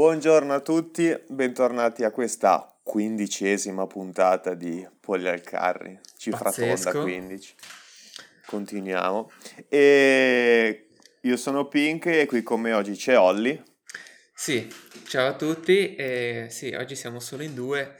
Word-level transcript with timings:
Buongiorno 0.00 0.54
a 0.54 0.60
tutti, 0.60 1.14
bentornati 1.28 2.04
a 2.04 2.10
questa 2.10 2.74
quindicesima 2.82 3.86
puntata 3.86 4.54
di 4.54 4.88
Polli 4.98 5.28
al 5.28 5.42
Carri, 5.42 6.00
cifra 6.16 6.44
Pazzesco. 6.44 6.90
tonda 6.90 7.02
15. 7.02 7.54
Continuiamo. 8.46 9.30
E 9.68 10.88
io 11.20 11.36
sono 11.36 11.68
Pink 11.68 12.06
e 12.06 12.24
qui 12.24 12.42
con 12.42 12.62
me 12.62 12.72
oggi 12.72 12.94
c'è 12.94 13.18
Olli. 13.18 13.62
Sì, 14.32 14.72
ciao 15.06 15.28
a 15.28 15.34
tutti. 15.34 15.94
E 15.96 16.46
sì, 16.48 16.72
oggi 16.72 16.96
siamo 16.96 17.20
solo 17.20 17.42
in 17.42 17.52
due. 17.52 17.96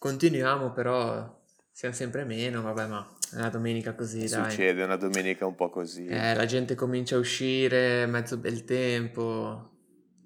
Continuiamo, 0.00 0.72
però 0.72 1.40
siamo 1.70 1.94
sempre 1.94 2.24
meno. 2.24 2.62
Vabbè, 2.62 2.86
ma 2.88 3.08
è 3.32 3.36
una 3.36 3.50
domenica 3.50 3.94
così, 3.94 4.26
dai. 4.26 4.50
Succede 4.50 4.82
una 4.82 4.96
domenica 4.96 5.46
un 5.46 5.54
po' 5.54 5.70
così. 5.70 6.06
Eh, 6.06 6.34
la 6.34 6.46
gente 6.46 6.74
comincia 6.74 7.14
a 7.14 7.20
uscire, 7.20 8.06
mezzo 8.06 8.38
bel 8.38 8.64
tempo. 8.64 9.70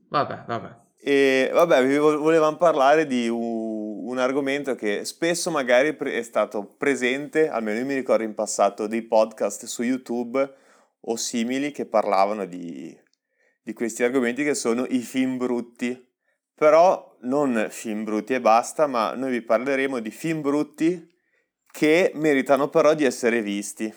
Vabbè, 0.08 0.44
vabbè. 0.46 0.86
E 1.00 1.50
vabbè, 1.52 1.86
vi 1.86 1.96
vo- 1.96 2.18
volevamo 2.18 2.56
parlare 2.56 3.06
di 3.06 3.28
un, 3.28 4.06
un 4.08 4.18
argomento 4.18 4.74
che 4.74 5.04
spesso 5.04 5.50
magari 5.50 5.96
è 5.96 6.22
stato 6.22 6.74
presente, 6.76 7.48
almeno 7.48 7.78
io 7.78 7.86
mi 7.86 7.94
ricordo 7.94 8.24
in 8.24 8.34
passato, 8.34 8.86
dei 8.86 9.02
podcast 9.02 9.64
su 9.66 9.82
YouTube 9.82 10.54
o 11.00 11.16
simili 11.16 11.70
che 11.70 11.86
parlavano 11.86 12.44
di, 12.44 12.96
di 13.62 13.72
questi 13.72 14.02
argomenti 14.02 14.42
che 14.44 14.54
sono 14.54 14.84
i 14.88 14.98
film 14.98 15.36
brutti. 15.36 16.06
Però 16.54 17.16
non 17.20 17.68
film 17.70 18.02
brutti 18.02 18.34
e 18.34 18.40
basta, 18.40 18.88
ma 18.88 19.14
noi 19.14 19.30
vi 19.30 19.42
parleremo 19.42 20.00
di 20.00 20.10
film 20.10 20.40
brutti 20.40 21.16
che 21.70 22.10
meritano 22.14 22.68
però 22.68 22.94
di 22.94 23.04
essere 23.04 23.42
visti 23.42 23.94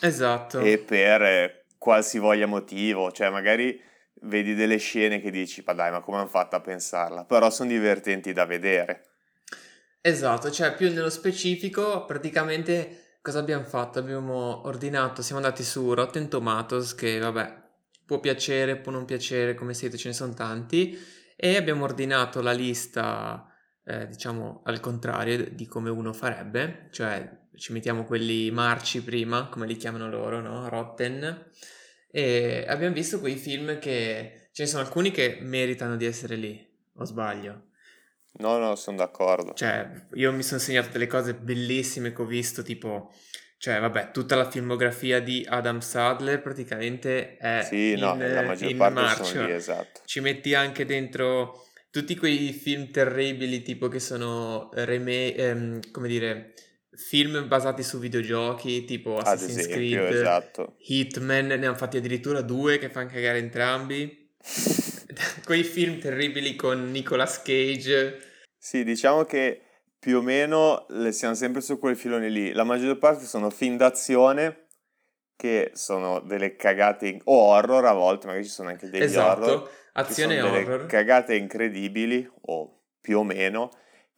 Esatto. 0.00 0.60
e 0.60 0.78
per 0.78 1.66
qualsivoglia 1.76 2.46
motivo, 2.46 3.12
cioè 3.12 3.28
magari 3.28 3.78
vedi 4.22 4.54
delle 4.54 4.76
scene 4.76 5.20
che 5.20 5.30
dici, 5.30 5.62
ma 5.66 5.72
dai, 5.72 5.90
ma 5.90 6.00
come 6.00 6.18
hanno 6.18 6.26
fatto 6.26 6.56
a 6.56 6.60
pensarla? 6.60 7.24
Però 7.24 7.50
sono 7.50 7.70
divertenti 7.70 8.32
da 8.32 8.44
vedere. 8.44 9.06
Esatto, 10.00 10.50
cioè 10.50 10.74
più 10.74 10.92
nello 10.92 11.10
specifico, 11.10 12.04
praticamente 12.04 13.18
cosa 13.22 13.38
abbiamo 13.38 13.64
fatto? 13.64 14.00
Abbiamo 14.00 14.66
ordinato, 14.66 15.22
siamo 15.22 15.40
andati 15.40 15.62
su 15.62 15.94
Rotten 15.94 16.28
Tomatoes, 16.28 16.94
che 16.94 17.18
vabbè, 17.18 17.62
può 18.04 18.18
piacere, 18.18 18.76
può 18.76 18.90
non 18.90 19.04
piacere, 19.04 19.54
come 19.54 19.74
siete, 19.74 19.96
ce 19.96 20.08
ne 20.08 20.14
sono 20.14 20.34
tanti, 20.34 20.98
e 21.36 21.56
abbiamo 21.56 21.84
ordinato 21.84 22.42
la 22.42 22.52
lista, 22.52 23.46
eh, 23.84 24.08
diciamo, 24.08 24.62
al 24.64 24.80
contrario 24.80 25.48
di 25.50 25.66
come 25.66 25.90
uno 25.90 26.12
farebbe, 26.12 26.88
cioè 26.90 27.40
ci 27.54 27.72
mettiamo 27.72 28.04
quelli 28.04 28.50
marci 28.50 29.02
prima, 29.02 29.48
come 29.48 29.66
li 29.66 29.76
chiamano 29.76 30.08
loro, 30.08 30.40
no? 30.40 30.68
Rotten, 30.68 31.50
e 32.12 32.64
abbiamo 32.68 32.94
visto 32.94 33.18
quei 33.20 33.36
film 33.36 33.78
che 33.78 34.48
ce 34.52 34.62
ne 34.64 34.68
sono 34.68 34.82
alcuni 34.82 35.10
che 35.10 35.38
meritano 35.40 35.96
di 35.96 36.04
essere 36.04 36.36
lì, 36.36 36.64
o 36.96 37.04
sbaglio? 37.04 37.70
No, 38.34 38.58
no, 38.58 38.74
sono 38.76 38.98
d'accordo. 38.98 39.54
Cioè, 39.54 40.08
io 40.14 40.32
mi 40.32 40.42
sono 40.42 40.60
segnato 40.60 40.90
delle 40.90 41.06
cose 41.06 41.34
bellissime 41.34 42.12
che 42.12 42.22
ho 42.22 42.26
visto, 42.26 42.62
tipo, 42.62 43.12
cioè, 43.56 43.80
vabbè, 43.80 44.10
tutta 44.10 44.36
la 44.36 44.48
filmografia 44.50 45.20
di 45.20 45.44
Adam 45.48 45.80
Sadler 45.80 46.40
praticamente 46.42 47.36
è 47.38 47.62
Sì, 47.62 47.94
no, 47.96 48.12
in, 48.14 48.34
la 48.34 48.42
maggior 48.42 48.70
in 48.70 48.76
parte 48.76 49.00
marcia. 49.00 49.24
sono 49.24 49.46
lì, 49.46 49.52
esatto. 49.52 50.00
Ci 50.04 50.20
metti 50.20 50.54
anche 50.54 50.84
dentro 50.84 51.66
tutti 51.90 52.16
quei 52.16 52.52
film 52.52 52.90
terribili, 52.90 53.62
tipo 53.62 53.88
che 53.88 54.00
sono 54.00 54.68
remake, 54.72 55.34
ehm, 55.36 55.90
come 55.90 56.08
dire, 56.08 56.54
film 56.94 57.48
basati 57.48 57.82
su 57.82 57.98
videogiochi, 57.98 58.84
tipo 58.84 59.16
Assassin's 59.16 59.66
esempio, 59.66 59.76
Creed, 59.76 60.14
esatto. 60.14 60.74
Hitman, 60.78 61.46
ne 61.46 61.54
hanno 61.54 61.74
fatti 61.74 61.96
addirittura 61.96 62.40
due 62.42 62.78
che 62.78 62.90
fanno 62.90 63.08
cagare 63.10 63.38
entrambi. 63.38 64.30
Quei 65.44 65.62
film 65.64 65.98
terribili 65.98 66.56
con 66.56 66.90
Nicolas 66.90 67.42
Cage. 67.42 68.18
Sì, 68.58 68.84
diciamo 68.84 69.24
che 69.24 69.62
più 69.98 70.18
o 70.18 70.22
meno 70.22 70.86
siamo 71.10 71.34
sempre 71.34 71.60
su 71.60 71.78
quel 71.78 71.96
filone 71.96 72.28
lì. 72.28 72.52
La 72.52 72.64
maggior 72.64 72.98
parte 72.98 73.24
sono 73.24 73.50
film 73.50 73.76
d'azione 73.76 74.66
che 75.36 75.70
sono 75.74 76.20
delle 76.20 76.56
cagate 76.56 77.08
in- 77.08 77.20
o 77.24 77.36
horror 77.36 77.84
a 77.84 77.92
volte, 77.92 78.26
magari 78.26 78.44
ci 78.44 78.50
sono 78.50 78.68
anche 78.68 78.88
degli 78.88 79.02
Esatto, 79.02 79.44
horror 79.44 79.70
azione 79.94 80.36
e 80.36 80.40
sono 80.40 80.50
delle 80.52 80.64
horror. 80.64 80.86
cagate 80.86 81.34
incredibili 81.34 82.28
o 82.42 82.82
più 83.00 83.18
o 83.18 83.24
meno 83.24 83.70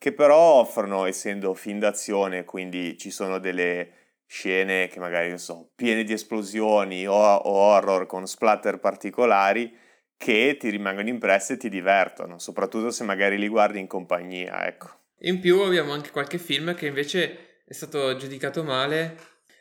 che 0.05 0.13
però 0.13 0.59
offrono 0.59 1.07
essendo 1.07 1.55
film 1.55 1.79
d'azione, 1.79 2.43
quindi 2.43 2.95
ci 2.95 3.09
sono 3.09 3.39
delle 3.39 4.21
scene 4.27 4.87
che 4.87 4.99
magari 4.99 5.29
non 5.29 5.39
so, 5.39 5.71
piene 5.73 6.03
di 6.03 6.13
esplosioni 6.13 7.07
o, 7.07 7.15
o 7.15 7.49
horror 7.49 8.05
con 8.05 8.27
splatter 8.27 8.77
particolari 8.77 9.75
che 10.15 10.57
ti 10.59 10.69
rimangono 10.69 11.09
impresse 11.09 11.53
e 11.53 11.57
ti 11.57 11.69
divertono, 11.69 12.37
soprattutto 12.37 12.91
se 12.91 13.03
magari 13.03 13.39
li 13.39 13.47
guardi 13.47 13.79
in 13.79 13.87
compagnia, 13.87 14.67
ecco. 14.67 14.91
In 15.21 15.39
più 15.39 15.61
abbiamo 15.61 15.91
anche 15.91 16.11
qualche 16.11 16.37
film 16.37 16.75
che 16.75 16.85
invece 16.85 17.63
è 17.65 17.73
stato 17.73 18.15
giudicato 18.15 18.63
male, 18.63 19.17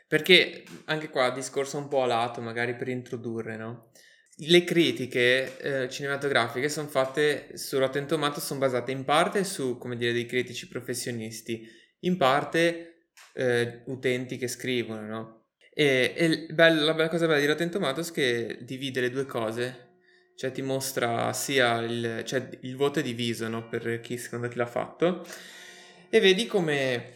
perché 0.07 0.63
anche 0.85 1.09
qua 1.09 1.31
discorso 1.31 1.79
un 1.79 1.89
po' 1.89 2.03
a 2.03 2.07
lato, 2.07 2.43
magari 2.43 2.75
per 2.77 2.89
introdurre, 2.89 3.57
no? 3.57 3.93
Le 4.39 4.65
critiche 4.65 5.85
eh, 5.85 5.89
cinematografiche 5.89 6.69
sono 6.69 6.89
fatte 6.89 7.57
su 7.57 7.79
Rotten 7.79 8.07
Tomatoes, 8.07 8.45
sono 8.45 8.59
basate 8.59 8.91
in 8.91 9.05
parte 9.05 9.45
su, 9.45 9.79
come 9.79 9.97
dire, 9.97 10.13
dei 10.13 10.27
critici 10.27 10.67
professionisti, 10.67 11.65
in 12.01 12.17
parte 12.17 13.11
eh, 13.35 13.83
utenti 13.87 14.37
che 14.37 14.49
scrivono, 14.49 15.07
no? 15.07 15.45
E, 15.73 16.15
e 16.17 16.25
il 16.25 16.55
bello- 16.55 16.85
la 16.85 16.95
bella 16.95 17.09
cosa 17.09 17.27
bella 17.27 17.39
di 17.39 17.47
Rotten 17.47 17.71
Tomatoes 17.71 18.11
è 18.11 18.13
che 18.13 18.59
divide 18.63 19.01
le 19.01 19.11
due 19.11 19.25
cose, 19.25 19.99
cioè 20.37 20.51
ti 20.51 20.63
mostra 20.63 21.33
sia 21.33 21.81
il, 21.83 22.23
cioè 22.25 22.49
il 22.63 22.75
voto 22.75 22.99
è 22.99 23.03
diviso, 23.03 23.47
no? 23.47 23.69
Per 23.69 24.01
chi 24.01 24.19
secondo 24.19 24.49
chi 24.49 24.57
l'ha 24.57 24.67
fatto, 24.67 25.25
e 26.11 26.21
vedi 26.21 26.47
come 26.47 27.13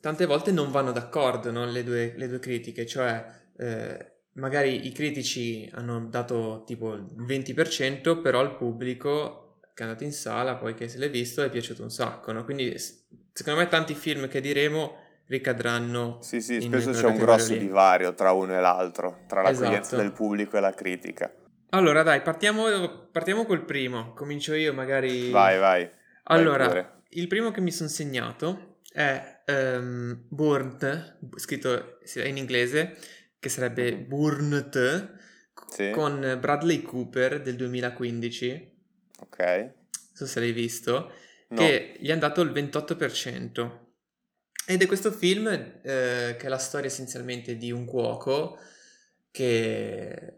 tante 0.00 0.26
volte 0.26 0.50
non 0.50 0.72
vanno 0.72 0.90
d'accordo, 0.90 1.52
no? 1.52 1.64
Le 1.66 1.84
due, 1.84 2.14
le 2.16 2.28
due 2.28 2.40
critiche, 2.40 2.84
cioè 2.84 3.24
eh, 3.58 4.19
magari 4.40 4.86
i 4.86 4.92
critici 4.92 5.70
hanno 5.74 6.06
dato 6.06 6.64
tipo 6.66 6.94
il 6.94 7.04
20%, 7.16 8.20
però 8.20 8.40
al 8.40 8.56
pubblico 8.56 9.58
che 9.74 9.82
è 9.84 9.86
andato 9.86 10.04
in 10.04 10.12
sala, 10.12 10.56
poi 10.56 10.74
che 10.74 10.88
se 10.88 10.98
l'è 10.98 11.08
visto, 11.08 11.42
è 11.42 11.48
piaciuto 11.48 11.82
un 11.82 11.90
sacco, 11.90 12.32
no? 12.32 12.44
Quindi 12.44 12.74
secondo 13.32 13.60
me 13.60 13.68
tanti 13.68 13.94
film 13.94 14.28
che 14.28 14.40
diremo 14.40 14.96
ricadranno 15.26 16.18
Sì, 16.20 16.40
sì, 16.40 16.60
spesso 16.60 16.90
c'è 16.90 17.06
un 17.06 17.16
grosso 17.16 17.52
lì. 17.52 17.60
divario 17.60 18.14
tra 18.14 18.32
uno 18.32 18.56
e 18.56 18.60
l'altro, 18.60 19.20
tra 19.28 19.42
l'accoglienza 19.42 19.80
Esatto. 19.94 20.02
del 20.02 20.12
pubblico 20.12 20.56
e 20.56 20.60
la 20.60 20.74
critica. 20.74 21.32
Allora, 21.70 22.02
dai, 22.02 22.20
partiamo, 22.20 22.64
partiamo 23.12 23.44
col 23.46 23.64
primo. 23.64 24.12
Comincio 24.14 24.54
io, 24.54 24.72
magari. 24.74 25.30
Vai, 25.30 25.58
vai. 25.58 25.84
vai 25.84 25.90
Allora, 26.24 26.66
pure. 26.66 26.90
il 27.10 27.28
primo 27.28 27.52
che 27.52 27.60
mi 27.60 27.70
sono 27.70 27.88
segnato 27.88 28.78
è 28.92 29.42
ehm, 29.46 30.24
Burnt, 30.28 31.18
scritto 31.36 31.98
in 32.24 32.36
inglese, 32.36 32.96
che 33.40 33.48
sarebbe 33.48 33.92
Mhm. 33.92 34.06
Burnt, 34.06 35.18
Sì, 35.68 35.90
con 35.90 36.36
Bradley 36.40 36.82
Cooper 36.82 37.42
del 37.42 37.56
2015. 37.56 38.72
ok. 39.20 39.38
Non 39.40 39.72
so 40.12 40.26
se 40.26 40.38
l'hai 40.40 40.52
visto. 40.52 41.12
No, 41.48 41.56
Che 41.66 41.96
gli 41.98 42.10
hanno 42.10 42.20
dato 42.20 42.40
il 42.42 42.50
28%. 42.52 43.88
Ed 44.66 44.82
è 44.82 44.86
questo 44.86 45.10
film 45.10 45.48
eh, 45.48 46.36
che 46.38 46.46
è 46.46 46.48
la 46.48 46.58
storia 46.58 46.86
essenzialmente 46.88 47.56
di 47.56 47.72
un 47.72 47.84
cuoco 47.86 48.58
che 49.30 50.34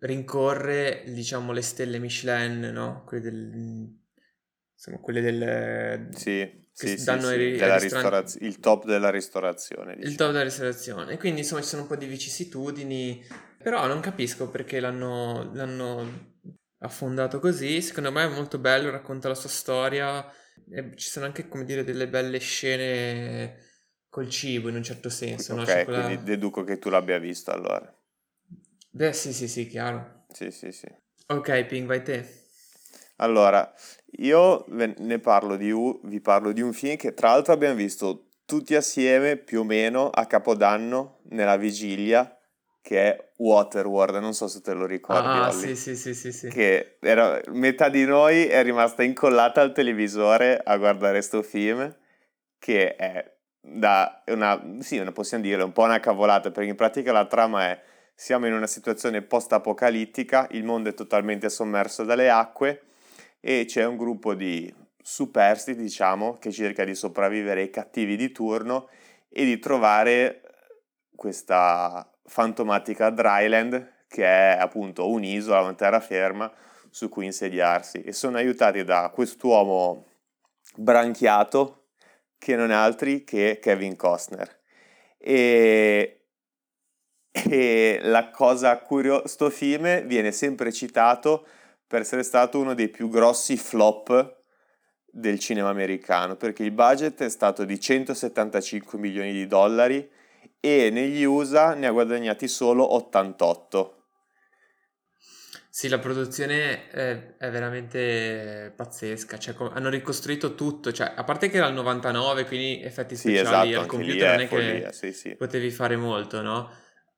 rincorre, 0.00 1.04
diciamo, 1.06 1.52
le 1.52 1.62
stelle 1.62 1.98
Michelin, 1.98 2.70
no? 2.72 3.04
Quelle 3.06 3.22
del... 3.22 3.98
Insomma, 4.84 4.98
quelle 4.98 5.20
del... 5.20 6.08
sì, 6.14 6.66
sì, 6.72 6.96
sì, 6.96 7.04
danno 7.04 7.28
sì, 7.28 7.34
ai- 7.36 7.60
ai 7.62 7.78
ristoraz- 7.80 8.36
il 8.40 8.60
top 8.60 8.84
della 8.84 9.10
ristorazione, 9.10 9.94
il 9.96 10.00
diciamo. 10.00 10.16
top 10.16 10.30
della 10.32 10.42
ristorazione. 10.44 11.12
E 11.12 11.16
quindi, 11.18 11.40
insomma, 11.40 11.62
ci 11.62 11.68
sono 11.68 11.82
un 11.82 11.88
po' 11.88 11.96
di 11.96 12.06
vicissitudini, 12.06 13.24
però 13.62 13.86
non 13.86 14.00
capisco 14.00 14.50
perché 14.50 14.80
l'hanno, 14.80 15.50
l'hanno 15.54 16.32
affondato 16.78 17.38
così. 17.38 17.80
Secondo 17.80 18.12
me 18.12 18.24
è 18.24 18.28
molto 18.28 18.58
bello, 18.58 18.90
racconta 18.90 19.28
la 19.28 19.34
sua 19.34 19.48
storia. 19.48 20.30
E 20.70 20.92
ci 20.96 21.08
sono 21.08 21.26
anche, 21.26 21.48
come 21.48 21.64
dire, 21.64 21.84
delle 21.84 22.08
belle 22.08 22.38
scene 22.38 23.58
col 24.08 24.28
cibo 24.28 24.68
in 24.68 24.76
un 24.76 24.82
certo 24.82 25.08
senso, 25.08 25.54
no? 25.54 25.62
Ok, 25.62 25.66
C'è 25.66 25.84
quella- 25.84 26.04
quindi 26.04 26.22
deduco 26.22 26.64
che 26.64 26.78
tu 26.78 26.88
l'abbia 26.90 27.18
visto 27.18 27.50
allora. 27.50 27.92
Beh, 28.92 29.12
sì, 29.12 29.32
sì, 29.32 29.46
sì, 29.48 29.66
chiaro. 29.66 30.26
Sì, 30.28 30.50
sì, 30.50 30.70
sì. 30.72 30.88
Ok, 31.28 31.64
Ping, 31.68 31.86
vai 31.86 32.02
te. 32.02 32.43
Allora, 33.16 33.72
io 34.18 34.64
ve- 34.68 34.94
ne 34.98 35.18
parlo 35.18 35.56
di 35.56 35.70
u- 35.70 36.00
vi 36.04 36.20
parlo 36.20 36.52
di 36.52 36.60
un 36.60 36.72
film 36.72 36.96
che 36.96 37.14
tra 37.14 37.30
l'altro 37.30 37.52
abbiamo 37.52 37.74
visto 37.76 38.26
tutti 38.44 38.74
assieme 38.74 39.36
più 39.36 39.60
o 39.60 39.64
meno 39.64 40.10
a 40.10 40.26
Capodanno 40.26 41.20
nella 41.30 41.56
vigilia, 41.56 42.36
che 42.82 43.00
è 43.14 43.30
Waterworld, 43.38 44.16
non 44.16 44.34
so 44.34 44.48
se 44.48 44.60
te 44.60 44.74
lo 44.74 44.84
ricordi, 44.84 45.38
Ah, 45.38 45.48
Olli. 45.48 45.74
sì, 45.74 45.76
sì, 45.76 45.96
sì, 45.96 46.12
sì, 46.14 46.32
sì. 46.32 46.48
che 46.48 46.96
era, 47.00 47.40
metà 47.52 47.88
di 47.88 48.04
noi 48.04 48.46
è 48.46 48.62
rimasta 48.62 49.02
incollata 49.02 49.60
al 49.62 49.72
televisore 49.72 50.60
a 50.62 50.76
guardare 50.76 51.22
sto 51.22 51.42
film, 51.42 51.94
che 52.58 52.96
è 52.96 53.32
da 53.60 54.22
una, 54.26 54.76
sì, 54.80 54.98
una- 54.98 55.12
possiamo 55.12 55.42
dire, 55.44 55.62
un 55.62 55.72
po' 55.72 55.84
una 55.84 56.00
cavolata, 56.00 56.50
perché 56.50 56.68
in 56.68 56.76
pratica 56.76 57.12
la 57.12 57.24
trama 57.26 57.68
è 57.70 57.80
siamo 58.14 58.46
in 58.46 58.52
una 58.52 58.66
situazione 58.66 59.22
post-apocalittica, 59.22 60.46
il 60.50 60.64
mondo 60.64 60.90
è 60.90 60.94
totalmente 60.94 61.48
sommerso 61.48 62.04
dalle 62.04 62.28
acque 62.28 62.82
e 63.46 63.66
c'è 63.66 63.84
un 63.84 63.98
gruppo 63.98 64.32
di 64.32 64.74
superstiti, 65.02 65.82
diciamo, 65.82 66.38
che 66.38 66.50
cerca 66.50 66.82
di 66.82 66.94
sopravvivere 66.94 67.60
ai 67.60 67.68
cattivi 67.68 68.16
di 68.16 68.32
turno 68.32 68.88
e 69.28 69.44
di 69.44 69.58
trovare 69.58 70.40
questa 71.14 72.10
fantomatica 72.24 73.10
dryland 73.10 74.06
che 74.08 74.24
è 74.24 74.56
appunto 74.58 75.10
un'isola, 75.10 75.60
una 75.60 75.74
terraferma 75.74 76.50
su 76.88 77.10
cui 77.10 77.26
insediarsi 77.26 78.00
e 78.02 78.12
sono 78.12 78.38
aiutati 78.38 78.82
da 78.82 79.10
quest'uomo 79.12 80.06
branchiato 80.76 81.88
che 82.38 82.56
non 82.56 82.70
è 82.70 82.74
altri 82.74 83.24
che 83.24 83.58
Kevin 83.60 83.94
Costner. 83.94 84.60
E, 85.18 86.28
e 87.30 87.98
la 88.00 88.30
cosa 88.30 88.78
curiosa, 88.78 89.28
sto 89.28 89.50
film 89.50 90.00
viene 90.06 90.32
sempre 90.32 90.72
citato 90.72 91.46
per 91.86 92.00
essere 92.00 92.22
stato 92.22 92.58
uno 92.58 92.74
dei 92.74 92.88
più 92.88 93.08
grossi 93.08 93.56
flop 93.56 94.42
del 95.06 95.38
cinema 95.38 95.68
americano, 95.68 96.36
perché 96.36 96.64
il 96.64 96.72
budget 96.72 97.22
è 97.22 97.28
stato 97.28 97.64
di 97.64 97.78
175 97.78 98.98
milioni 98.98 99.32
di 99.32 99.46
dollari 99.46 100.10
e 100.58 100.90
negli 100.90 101.22
USA 101.24 101.74
ne 101.74 101.86
ha 101.86 101.92
guadagnati 101.92 102.48
solo 102.48 102.94
88. 102.94 103.98
Sì, 105.68 105.88
la 105.88 105.98
produzione 105.98 106.88
è, 106.88 107.36
è 107.36 107.50
veramente 107.50 108.72
pazzesca, 108.76 109.38
cioè, 109.38 109.56
hanno 109.72 109.88
ricostruito 109.88 110.54
tutto, 110.54 110.92
cioè, 110.92 111.12
a 111.16 111.24
parte 111.24 111.48
che 111.48 111.56
era 111.56 111.66
il 111.66 111.74
99, 111.74 112.44
quindi 112.46 112.80
effetti 112.80 113.16
Sì, 113.16 113.34
speciali 113.34 113.70
esatto, 113.70 113.82
al 113.82 113.86
computer 113.88 114.30
non 114.30 114.40
è 114.40 114.44
è 114.44 114.48
che 114.48 114.56
follia, 114.56 114.92
sì, 114.92 115.12
sì. 115.12 115.34
potevi 115.34 115.70
fare 115.70 115.96
molto, 115.96 116.42
no? 116.42 116.70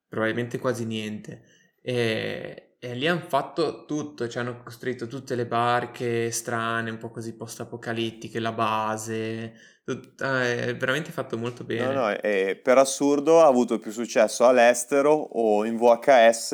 Probabilmente 0.09 0.59
quasi 0.59 0.87
niente. 0.87 1.43
E, 1.83 2.66
e 2.79 2.95
lì 2.95 3.07
hanno 3.07 3.21
fatto 3.21 3.85
tutto, 3.85 4.29
cioè 4.29 4.43
hanno 4.43 4.63
costruito 4.63 5.07
tutte 5.07 5.35
le 5.35 5.47
barche 5.47 6.31
strane, 6.31 6.91
un 6.91 6.99
po' 6.99 7.11
così 7.11 7.35
post-apocalittiche, 7.35 8.41
la 8.41 8.53
base, 8.53 9.55
tut- 9.85 10.21
ah, 10.23 10.45
è 10.45 10.77
veramente 10.77 11.11
fatto 11.11 11.37
molto 11.39 11.65
No, 11.65 11.67
bene. 11.67 11.93
no, 11.93 12.11
e 12.21 12.59
per 12.63 12.79
assurdo 12.79 13.41
ha 13.43 13.47
avuto 13.47 13.79
più 13.79 13.91
successo 13.91 14.47
all'estero 14.47 15.11
o 15.13 15.65
in 15.67 15.77
VHS, 15.77 16.53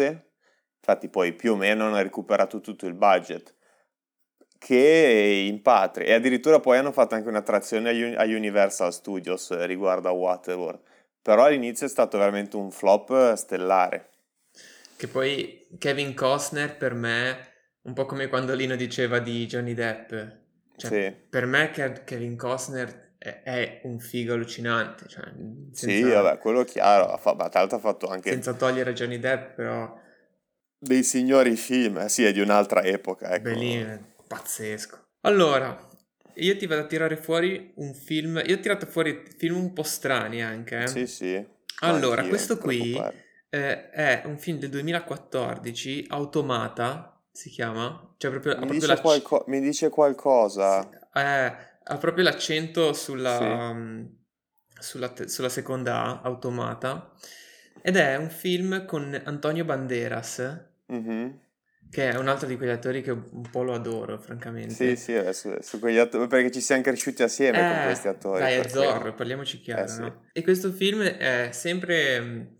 infatti 0.78 1.08
poi 1.08 1.32
più 1.34 1.52
o 1.52 1.56
meno 1.56 1.86
hanno 1.86 2.02
recuperato 2.02 2.60
tutto 2.60 2.86
il 2.86 2.94
budget, 2.94 3.54
che 4.58 5.44
in 5.48 5.60
patria. 5.62 6.06
E 6.06 6.12
addirittura 6.14 6.60
poi 6.60 6.78
hanno 6.78 6.92
fatto 6.92 7.14
anche 7.14 7.28
un'attrazione 7.28 8.14
a, 8.16 8.22
a 8.22 8.24
Universal 8.24 8.92
Studios 8.92 9.50
eh, 9.50 9.66
riguardo 9.66 10.08
a 10.08 10.12
Waterworld. 10.12 10.80
Però 11.20 11.44
all'inizio 11.44 11.86
è 11.86 11.88
stato 11.88 12.18
veramente 12.18 12.56
un 12.56 12.70
flop 12.70 13.10
eh, 13.10 13.36
stellare. 13.36 14.10
Che 15.02 15.08
poi 15.08 15.66
Kevin 15.80 16.14
Costner 16.14 16.76
per 16.76 16.94
me, 16.94 17.48
un 17.82 17.92
po' 17.92 18.06
come 18.06 18.28
quando 18.28 18.54
Lino 18.54 18.76
diceva 18.76 19.18
di 19.18 19.46
Johnny 19.46 19.74
Depp, 19.74 20.10
cioè 20.76 20.90
Sì, 20.92 21.16
per 21.28 21.44
me 21.46 21.72
Ke- 21.72 22.04
Kevin 22.04 22.36
Costner 22.36 23.14
è, 23.18 23.42
è 23.42 23.80
un 23.82 23.98
figo 23.98 24.34
allucinante, 24.34 25.08
cioè, 25.08 25.24
sì, 25.72 25.98
senza, 25.98 26.22
vabbè, 26.22 26.38
quello 26.38 26.62
chiaro. 26.62 27.06
Ha 27.06 27.16
fa- 27.16 27.34
ma 27.34 27.48
tra 27.48 27.58
l'altro 27.58 27.78
ha 27.78 27.80
fatto 27.80 28.06
anche 28.06 28.30
senza 28.30 28.52
togliere 28.54 28.92
Johnny 28.92 29.18
Depp, 29.18 29.56
però 29.56 30.00
dei 30.78 31.02
signori 31.02 31.56
film, 31.56 31.98
eh, 31.98 32.08
sì, 32.08 32.22
è 32.22 32.30
di 32.30 32.38
un'altra 32.38 32.84
epoca, 32.84 33.34
ecco. 33.34 33.42
Bellino, 33.42 34.12
pazzesco. 34.28 35.04
Allora, 35.22 35.84
io 36.34 36.56
ti 36.56 36.66
vado 36.66 36.82
a 36.82 36.86
tirare 36.86 37.16
fuori 37.16 37.72
un 37.78 37.92
film, 37.92 38.40
io 38.46 38.54
ho 38.54 38.60
tirato 38.60 38.86
fuori 38.86 39.24
film 39.36 39.56
un 39.56 39.72
po' 39.72 39.82
strani 39.82 40.44
anche, 40.44 40.78
eh. 40.80 40.86
Sì, 40.86 41.08
sì. 41.08 41.44
Allora, 41.80 42.20
anch'io, 42.20 42.28
questo 42.28 42.58
qui. 42.58 43.30
Eh, 43.54 43.90
è 43.90 44.22
un 44.24 44.38
film 44.38 44.58
del 44.58 44.70
2014, 44.70 46.06
Automata 46.08 47.20
si 47.30 47.50
chiama, 47.50 48.14
cioè 48.16 48.30
proprio, 48.30 48.56
Mi 48.64 48.78
dice, 48.78 48.98
qualco- 49.00 49.44
mi 49.48 49.60
dice 49.60 49.90
qualcosa. 49.90 50.88
eh, 51.12 51.20
ha 51.84 51.98
proprio 51.98 52.24
l'accento 52.24 52.94
sulla, 52.94 53.36
Sì. 53.36 53.44
um, 53.44 54.16
sulla, 54.78 55.10
te- 55.10 55.28
sulla 55.28 55.50
seconda 55.50 56.02
A, 56.02 56.20
Automata, 56.22 57.12
ed 57.82 57.96
è 57.96 58.16
un 58.16 58.30
film 58.30 58.86
con 58.86 59.20
Antonio 59.24 59.64
Banderas, 59.66 60.60
Mhm. 60.86 61.38
che 61.90 62.08
è 62.10 62.16
un 62.16 62.28
altro 62.28 62.46
di 62.48 62.56
quegli 62.56 62.70
attori 62.70 63.02
che 63.02 63.10
un 63.10 63.48
po' 63.50 63.62
lo 63.62 63.74
adoro, 63.74 64.18
francamente. 64.18 64.72
Sì, 64.72 64.96
sì, 64.96 65.12
adesso, 65.14 65.60
su 65.60 65.78
quegli 65.78 65.98
attori, 65.98 66.26
perché 66.26 66.50
ci 66.50 66.62
siamo 66.62 66.80
cresciuti 66.80 67.22
assieme 67.22 67.58
con 67.68 67.76
Eh, 67.80 67.84
questi 67.84 68.08
attori. 68.08 68.40
dai, 68.40 68.54
è. 68.60 68.68
Zorro, 68.68 69.12
parliamoci 69.14 69.60
chiaro, 69.60 69.82
Eh, 69.82 69.88
sì. 69.88 70.00
no? 70.00 70.24
E 70.32 70.42
questo 70.42 70.70
film 70.72 71.02
è 71.02 71.50
sempre, 71.52 72.20
mh, 72.20 72.56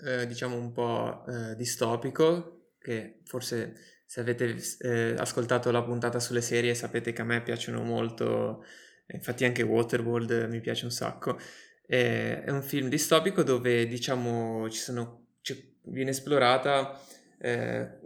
eh, 0.00 0.26
diciamo, 0.26 0.56
un 0.56 0.72
po' 0.72 1.24
eh, 1.26 1.56
distopico, 1.56 2.72
che 2.78 3.20
forse 3.24 3.74
se 4.06 4.20
avete 4.20 4.56
eh, 4.80 5.14
ascoltato 5.18 5.70
la 5.70 5.82
puntata 5.82 6.20
sulle 6.20 6.40
serie 6.40 6.74
sapete 6.74 7.12
che 7.12 7.22
a 7.22 7.24
me 7.24 7.42
piacciono 7.42 7.82
molto, 7.82 8.64
infatti 9.08 9.44
anche 9.44 9.62
Waterworld 9.62 10.46
mi 10.48 10.60
piace 10.60 10.84
un 10.84 10.90
sacco. 10.92 11.38
Eh, 11.86 12.42
è 12.44 12.50
un 12.50 12.62
film 12.62 12.88
distopico 12.88 13.42
dove, 13.42 13.86
diciamo, 13.86 14.68
ci 14.70 14.78
sono, 14.78 15.26
c'è- 15.40 15.62
viene 15.84 16.10
esplorata 16.10 17.00
eh, 17.38 17.98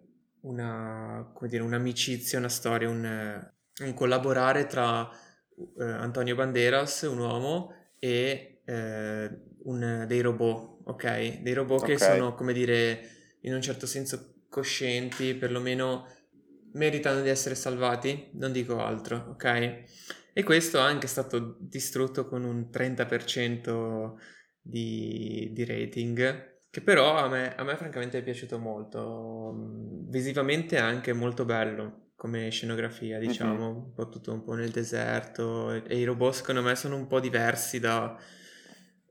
una, 0.43 1.31
come 1.35 1.49
dire, 1.51 1.63
un'amicizia, 1.63 2.39
una 2.39 2.49
storia, 2.49 2.89
un, 2.89 3.05
eh, 3.05 3.85
un 3.85 3.95
collaborare 3.95 4.67
tra 4.67 5.09
eh, 5.11 5.85
Antonio 5.85 6.35
Banderas, 6.35 7.03
un 7.03 7.19
uomo, 7.19 7.75
e 7.99 8.63
eh, 8.65 9.31
un- 9.65 10.05
dei 10.07 10.21
robot, 10.21 10.81
ok? 10.85 11.41
Dei 11.43 11.53
robot 11.55 11.85
che 11.85 11.93
Ok. 11.93 11.99
sono, 11.99 12.35
come 12.35 12.53
dire, 12.53 13.37
in 13.43 13.55
un 13.55 13.62
certo 13.62 13.87
senso 13.87 14.35
coscienti, 14.49 15.35
perlomeno 15.35 16.07
meritano 16.73 17.21
di 17.23 17.29
essere 17.29 17.55
salvati, 17.55 18.31
non 18.35 18.53
dico 18.53 18.79
altro, 18.81 19.27
ok? 19.31 19.85
E 20.33 20.43
questo 20.45 20.79
è 20.79 20.83
anche 20.83 21.07
stato 21.07 21.57
distrutto 21.59 22.27
con 22.29 22.45
un 22.45 22.71
30% 22.71 24.19
di, 24.61 25.51
di 25.53 25.65
rating, 25.65 26.59
che 26.71 26.81
però 26.83 27.17
a 27.17 27.29
me, 27.29 27.55
a 27.57 27.65
me 27.65 27.77
francamente 27.77 28.19
è 28.19 28.23
piaciuto 28.23 28.59
molto. 28.59 29.53
Mm, 29.55 30.09
Visivamente 30.11 30.77
è 30.77 30.81
anche 30.81 31.12
molto 31.12 31.45
bello 31.45 32.09
come 32.17 32.51
scenografia, 32.51 33.19
diciamo, 33.19 33.69
un 33.69 33.93
po' 33.95 34.09
tutto 34.09 34.33
un 34.33 34.43
po' 34.45 34.55
nel 34.55 34.71
deserto 34.71 35.73
e, 35.73 35.83
e 35.87 35.99
i 35.99 36.05
robot 36.05 36.35
secondo 36.35 36.62
me 36.62 36.75
sono 36.77 36.97
un 36.97 37.07
po' 37.07 37.19
diversi 37.21 37.81
da 37.81 38.17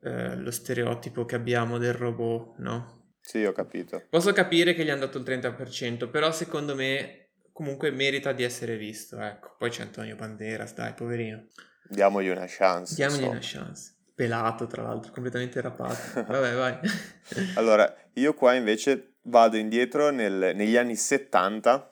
eh, 0.01 0.36
lo 0.36 0.51
stereotipo 0.51 1.25
che 1.25 1.36
abbiamo 1.36 1.78
del 1.78 1.94
robot, 1.94 2.57
no? 2.57 2.98
Sì, 3.22 3.44
ho 3.44 3.51
capito. 3.51 4.04
Posso 4.10 4.34
capire 4.34 4.74
che 4.74 4.84
gli 4.84 4.90
hanno 4.90 5.06
dato 5.06 5.18
il 5.18 5.24
30%, 5.24 6.10
però 6.10 6.31
secondo 6.31 6.75
me 6.75 7.28
comunque 7.51 7.92
merita 7.92 8.31
di 8.31 8.44
essere 8.44 8.78
visto, 8.78 9.19
ecco. 9.19 9.56
Poi 9.57 9.69
c'è 9.69 9.84
Antonio 9.84 10.16
Banderas, 10.16 10.74
dai, 10.74 10.94
poverino. 10.94 11.46
Diamogli 11.88 12.29
una 12.29 12.46
chance. 12.48 12.96
Diamogli 12.96 13.20
insomma. 13.20 13.38
una 13.38 13.41
chance. 13.41 13.94
Pelato, 14.15 14.68
tra 14.68 14.84
l'altro, 14.84 15.12
completamente 15.12 15.62
rapato. 15.62 16.24
Vabbè, 16.25 16.56
vai. 16.56 16.79
Allora, 17.56 17.94
io 18.13 18.34
qua 18.34 18.53
invece 18.53 19.15
vado 19.24 19.58
indietro 19.58 20.10
nel- 20.10 20.53
negli 20.56 20.75
anni 20.75 20.96
70 20.96 21.88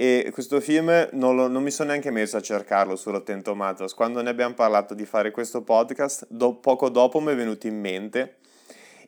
e 0.00 0.30
questo 0.32 0.60
film 0.60 1.08
non, 1.12 1.34
lo- 1.34 1.48
non 1.48 1.60
mi 1.64 1.72
sono 1.72 1.88
neanche 1.88 2.12
messo 2.12 2.36
a 2.36 2.40
cercarlo 2.40 2.94
su 2.94 3.10
Rotten 3.10 3.42
Tomatoes. 3.42 3.94
Quando 3.94 4.22
ne 4.22 4.30
abbiamo 4.30 4.54
parlato 4.54 4.94
di 4.94 5.04
fare 5.04 5.32
questo 5.32 5.62
podcast, 5.62 6.26
do- 6.30 6.54
poco 6.60 6.88
dopo 6.88 7.18
mi 7.18 7.32
è 7.32 7.34
venuto 7.34 7.66
in 7.66 7.80
mente 7.80 8.36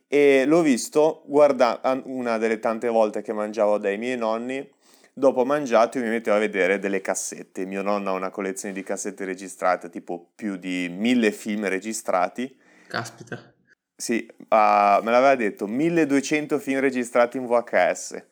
e 0.08 0.44
l'ho 0.46 0.62
visto 0.62 1.22
guarda 1.26 1.80
una 2.06 2.38
delle 2.38 2.58
tante 2.58 2.88
volte 2.88 3.22
che 3.22 3.32
mangiavo 3.32 3.78
dai 3.78 3.98
miei 3.98 4.16
nonni. 4.16 4.68
Dopo 5.12 5.44
mangiato 5.44 6.00
mi 6.00 6.08
mettevo 6.08 6.36
a 6.36 6.40
vedere 6.40 6.80
delle 6.80 7.00
cassette. 7.00 7.66
Mio 7.66 7.82
nonno 7.82 8.10
ha 8.10 8.14
una 8.14 8.30
collezione 8.30 8.74
di 8.74 8.82
cassette 8.82 9.24
registrate, 9.24 9.90
tipo 9.90 10.30
più 10.34 10.56
di 10.56 10.88
mille 10.90 11.30
film 11.30 11.68
registrati. 11.68 12.58
Caspita. 12.88 13.54
Sì, 13.94 14.26
ah, 14.48 14.98
me 15.04 15.10
l'aveva 15.12 15.36
detto 15.36 15.66
1200 15.68 16.58
film 16.58 16.80
registrati 16.80 17.36
in 17.36 17.46
VHS 17.46 18.24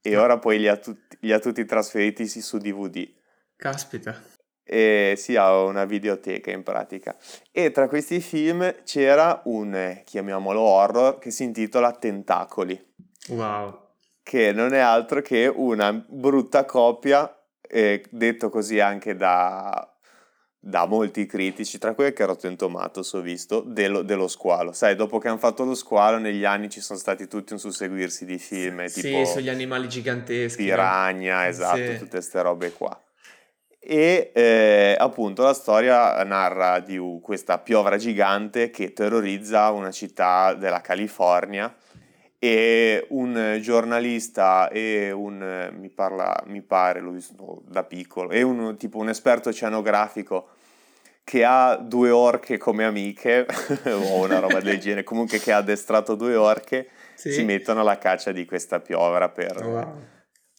e 0.00 0.14
Ah. 0.14 0.22
ora 0.22 0.38
poi 0.38 0.58
li 0.58 0.68
ha, 0.68 0.76
tutti, 0.76 1.00
li 1.24 1.32
ha 1.32 1.38
tutti 1.38 1.64
trasferiti 1.64 2.28
su 2.28 2.58
DVD. 2.58 3.08
Caspita. 3.56 4.22
E 4.62 5.14
sì, 5.16 5.36
ha 5.36 5.62
una 5.62 5.84
videoteca 5.84 6.50
in 6.50 6.62
pratica. 6.62 7.16
E 7.50 7.70
tra 7.70 7.88
questi 7.88 8.20
film 8.20 8.82
c'era 8.84 9.42
un, 9.44 9.74
eh, 9.74 10.02
chiamiamolo 10.04 10.60
horror, 10.60 11.18
che 11.18 11.30
si 11.30 11.44
intitola 11.44 11.92
Tentacoli, 11.92 12.92
Wow. 13.28 13.78
che 14.22 14.52
non 14.52 14.72
è 14.72 14.78
altro 14.78 15.20
che 15.20 15.46
una 15.46 15.92
brutta 15.92 16.64
copia, 16.64 17.30
eh, 17.60 18.04
detto 18.10 18.48
così 18.50 18.80
anche 18.80 19.16
da, 19.16 19.93
da 20.66 20.86
molti 20.86 21.26
critici, 21.26 21.76
tra 21.76 21.92
cui 21.92 22.06
anche 22.06 22.24
Rotten 22.24 22.56
Tomatoes 22.56 23.12
ho 23.12 23.20
visto, 23.20 23.60
dello, 23.60 24.00
dello 24.00 24.28
squalo. 24.28 24.72
Sai, 24.72 24.96
dopo 24.96 25.18
che 25.18 25.28
hanno 25.28 25.36
fatto 25.36 25.62
lo 25.62 25.74
squalo, 25.74 26.16
negli 26.16 26.46
anni 26.46 26.70
ci 26.70 26.80
sono 26.80 26.98
stati 26.98 27.28
tutti 27.28 27.52
un 27.52 27.58
susseguirsi 27.58 28.24
di 28.24 28.38
film, 28.38 28.80
eh, 28.80 28.88
tipo 28.88 29.26
Sì, 29.26 29.30
sugli 29.30 29.50
animali 29.50 29.88
giganteschi. 29.88 30.64
Piranha, 30.64 31.46
esatto, 31.46 31.76
Sì. 31.76 31.98
tutte 31.98 32.08
queste 32.08 32.40
robe 32.40 32.72
qua. 32.72 32.98
E 33.78 34.30
eh, 34.34 34.96
appunto 34.98 35.42
la 35.42 35.52
storia 35.52 36.24
narra 36.24 36.80
di 36.80 36.98
questa 37.20 37.58
piovra 37.58 37.98
gigante 37.98 38.70
che 38.70 38.94
terrorizza 38.94 39.70
una 39.70 39.90
città 39.90 40.54
della 40.54 40.80
California 40.80 41.76
e 42.38 43.06
un 43.10 43.58
giornalista 43.60 44.70
e 44.70 45.10
un, 45.10 45.70
mi, 45.78 45.90
parla, 45.90 46.42
mi 46.46 46.62
pare, 46.62 47.00
l'ho 47.00 47.10
visto 47.10 47.62
da 47.68 47.84
piccolo, 47.84 48.30
e 48.30 48.40
un 48.40 48.78
tipo 48.78 48.96
un 48.96 49.10
esperto 49.10 49.50
oceanografico 49.50 50.48
che 51.24 51.42
ha 51.42 51.76
due 51.76 52.10
orche 52.10 52.58
come 52.58 52.84
amiche, 52.84 53.46
o 53.84 54.22
una 54.22 54.38
roba 54.38 54.60
del 54.60 54.78
genere, 54.78 55.02
comunque 55.04 55.38
che 55.38 55.52
ha 55.52 55.56
addestrato 55.56 56.14
due 56.14 56.36
orche, 56.36 56.88
sì. 57.14 57.32
si 57.32 57.44
mettono 57.44 57.80
alla 57.80 57.96
caccia 57.96 58.30
di 58.30 58.44
questa 58.44 58.80
piovra 58.80 59.30
per, 59.30 59.56
oh, 59.64 59.68
wow. 59.68 60.02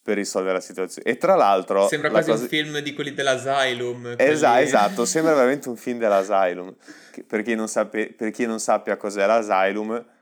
per 0.02 0.16
risolvere 0.16 0.54
la 0.54 0.60
situazione. 0.60 1.08
E 1.08 1.16
tra 1.18 1.36
l'altro... 1.36 1.86
Sembra 1.86 2.10
quasi 2.10 2.30
cosa... 2.30 2.42
un 2.42 2.48
film 2.48 2.78
di 2.80 2.92
quelli 2.92 3.14
dell'Asylum. 3.14 4.16
Quelli... 4.16 4.30
Esatto, 4.30 4.60
esatto, 4.60 5.04
sembra 5.04 5.34
veramente 5.34 5.68
un 5.68 5.76
film 5.76 6.00
dell'Asylum. 6.00 6.74
Per 7.26 7.42
chi 7.42 7.54
non, 7.54 7.68
sape... 7.68 8.12
per 8.12 8.30
chi 8.32 8.44
non 8.44 8.58
sappia 8.58 8.96
cos'è 8.96 9.24
l'Asylum 9.24 10.14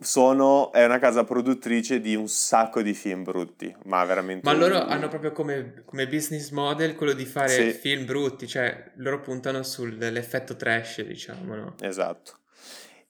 sono, 0.00 0.72
è 0.72 0.84
una 0.84 0.98
casa 0.98 1.24
produttrice 1.24 2.00
di 2.00 2.14
un 2.14 2.28
sacco 2.28 2.82
di 2.82 2.94
film 2.94 3.24
brutti, 3.24 3.74
ma 3.84 4.04
veramente... 4.04 4.48
Ma 4.48 4.56
loro 4.56 4.82
un... 4.82 4.90
hanno 4.90 5.08
proprio 5.08 5.32
come, 5.32 5.82
come, 5.84 6.06
business 6.06 6.50
model 6.50 6.94
quello 6.94 7.12
di 7.12 7.24
fare 7.24 7.72
sì. 7.72 7.78
film 7.78 8.04
brutti, 8.04 8.46
cioè 8.46 8.92
loro 8.96 9.20
puntano 9.20 9.62
sull'effetto 9.62 10.56
trash, 10.56 11.02
diciamo, 11.02 11.54
no? 11.54 11.74
Esatto. 11.80 12.36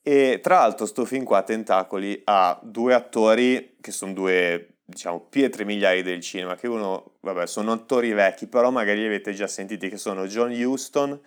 E 0.03 0.41
tra 0.43 0.57
l'altro 0.57 0.87
sto 0.87 1.05
film 1.05 1.25
qua, 1.25 1.43
Tentacoli, 1.43 2.23
ha 2.25 2.59
due 2.63 2.95
attori 2.95 3.77
che 3.81 3.91
sono 3.91 4.15
due, 4.15 4.77
diciamo, 4.85 5.27
pietre 5.29 5.65
miliari 5.65 6.03
del 6.03 6.21
cinema, 6.21 6.57
che 6.57 6.67
uno, 6.67 7.17
vabbè, 7.21 7.47
sono 7.47 7.73
attori 7.73 8.13
vecchi, 8.13 8.47
però 8.47 8.71
magari 8.71 9.01
li 9.01 9.07
avete 9.07 9.35
già 9.35 9.47
sentiti, 9.47 9.89
che 9.91 9.99
sono 9.99 10.27
John 10.27 10.51
Huston 10.51 11.21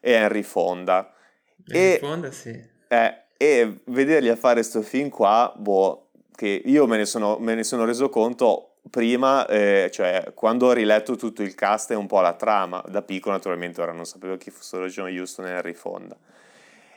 e 0.00 0.12
Henry 0.12 0.42
Fonda. 0.42 1.12
Henry 1.66 1.94
e, 1.94 1.98
Fonda, 2.00 2.30
sì. 2.30 2.76
Eh, 2.86 3.22
e 3.38 3.78
vederli 3.84 4.28
a 4.28 4.36
fare 4.36 4.56
questo 4.56 4.82
film 4.82 5.08
qua, 5.08 5.50
boh, 5.56 6.08
che 6.34 6.60
io 6.64 6.86
me 6.86 6.98
ne 6.98 7.06
sono, 7.06 7.38
me 7.38 7.54
ne 7.54 7.62
sono 7.62 7.84
reso 7.84 8.08
conto 8.08 8.72
prima, 8.90 9.46
eh, 9.46 9.90
cioè 9.92 10.32
quando 10.34 10.66
ho 10.66 10.72
riletto 10.72 11.16
tutto 11.16 11.42
il 11.42 11.54
cast 11.54 11.92
e 11.92 11.94
un 11.94 12.06
po' 12.06 12.20
la 12.20 12.34
trama, 12.34 12.82
da 12.88 13.02
piccolo 13.02 13.34
naturalmente 13.34 13.80
ora 13.80 13.92
non 13.92 14.04
sapevo 14.04 14.36
chi 14.36 14.50
fossero 14.50 14.86
John 14.88 15.06
Houston 15.06 15.46
e 15.46 15.52
Harry 15.52 15.74
Fonda. 15.74 16.16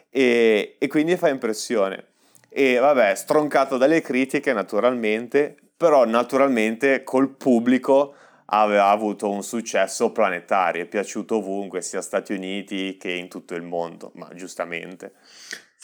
E, 0.10 0.76
e 0.80 0.88
quindi 0.88 1.16
fa 1.16 1.30
impressione. 1.30 2.06
E 2.50 2.78
vabbè, 2.78 3.14
stroncato 3.16 3.78
dalle 3.78 4.02
critiche 4.02 4.52
naturalmente, 4.52 5.56
però 5.78 6.06
naturalmente 6.06 7.04
col 7.04 7.30
pubblico 7.30 8.16
aveva 8.46 8.90
avuto 8.90 9.30
un 9.30 9.44
successo 9.44 10.12
planetario, 10.12 10.84
è 10.84 10.86
piaciuto 10.86 11.38
ovunque, 11.38 11.82
sia 11.82 12.02
Stati 12.02 12.34
Uniti 12.34 12.98
che 12.98 13.12
in 13.12 13.30
tutto 13.30 13.54
il 13.56 13.62
mondo, 13.62 14.12
ma 14.16 14.28
giustamente. 14.34 15.14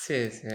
Sì, 0.08 0.30
sì. 0.32 0.48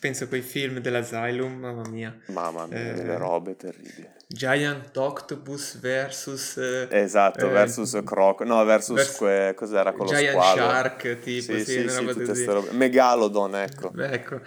Penso 0.00 0.24
a 0.24 0.26
quei 0.26 0.40
film 0.40 0.80
dell'Asylum, 0.80 1.52
mamma 1.60 1.88
mia. 1.88 2.18
Mamma 2.26 2.66
mia, 2.66 2.90
eh, 2.90 2.92
delle 2.94 3.16
robe 3.16 3.54
terribili. 3.54 4.10
Giant 4.26 4.96
Octopus 4.96 5.78
versus... 5.78 6.56
Eh, 6.56 6.88
esatto, 6.90 7.46
eh, 7.46 7.52
versus 7.52 8.00
Croc... 8.04 8.40
No, 8.40 8.64
versus... 8.64 8.96
Vers- 8.96 9.16
que- 9.16 9.54
cos'era 9.54 9.92
con 9.92 10.08
Giant 10.08 10.34
lo 10.34 10.42
squalo? 10.42 10.56
Shark, 10.56 11.18
tipo, 11.20 11.52
sì, 11.52 11.64
sì, 11.64 11.88
sì, 11.88 11.88
sì 11.88 12.04
queste 12.04 12.52
robe. 12.52 12.72
Megalodon, 12.72 13.56
ecco. 13.58 13.92
ecco. 13.96 14.40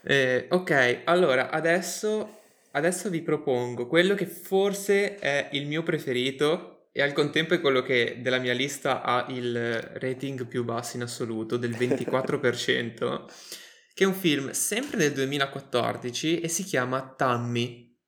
Eh, 0.00 0.46
ok, 0.48 1.00
allora, 1.04 1.50
adesso, 1.50 2.40
adesso 2.70 3.10
vi 3.10 3.20
propongo 3.20 3.86
quello 3.86 4.14
che 4.14 4.24
forse 4.24 5.16
è 5.16 5.50
il 5.52 5.66
mio 5.66 5.82
preferito 5.82 6.81
e 6.94 7.00
al 7.00 7.14
contempo 7.14 7.54
è 7.54 7.60
quello 7.60 7.80
che 7.80 8.18
della 8.20 8.38
mia 8.38 8.52
lista 8.52 9.00
ha 9.00 9.24
il 9.30 9.80
rating 9.80 10.46
più 10.46 10.62
basso 10.62 10.96
in 10.96 11.02
assoluto, 11.02 11.56
del 11.56 11.70
24%, 11.70 13.24
che 13.94 14.04
è 14.04 14.06
un 14.06 14.12
film 14.12 14.50
sempre 14.50 14.98
del 14.98 15.12
2014 15.12 16.40
e 16.40 16.48
si 16.48 16.64
chiama 16.64 17.14
Tammy. 17.16 17.98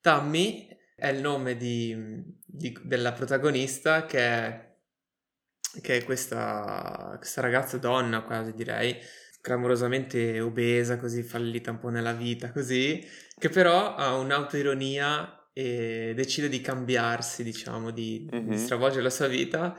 Tammy 0.00 0.68
è 0.94 1.08
il 1.08 1.20
nome 1.20 1.56
di, 1.56 2.22
di, 2.46 2.78
della 2.84 3.12
protagonista 3.12 4.06
che 4.06 4.18
è, 4.20 4.76
che 5.82 5.96
è 5.96 6.04
questa, 6.04 7.14
questa 7.16 7.40
ragazza 7.40 7.76
donna 7.78 8.22
quasi 8.22 8.54
direi, 8.54 8.96
clamorosamente 9.40 10.38
obesa, 10.38 10.96
così 10.96 11.24
fallita 11.24 11.72
un 11.72 11.80
po' 11.80 11.88
nella 11.88 12.12
vita, 12.12 12.52
così, 12.52 13.04
che 13.36 13.48
però 13.48 13.96
ha 13.96 14.14
un'autoironia 14.14 15.39
e 15.52 16.12
decide 16.14 16.48
di 16.48 16.60
cambiarsi, 16.60 17.42
diciamo, 17.42 17.90
di, 17.90 18.28
mm-hmm. 18.32 18.50
di 18.50 18.56
stravolgere 18.56 19.02
la 19.02 19.10
sua 19.10 19.26
vita 19.26 19.76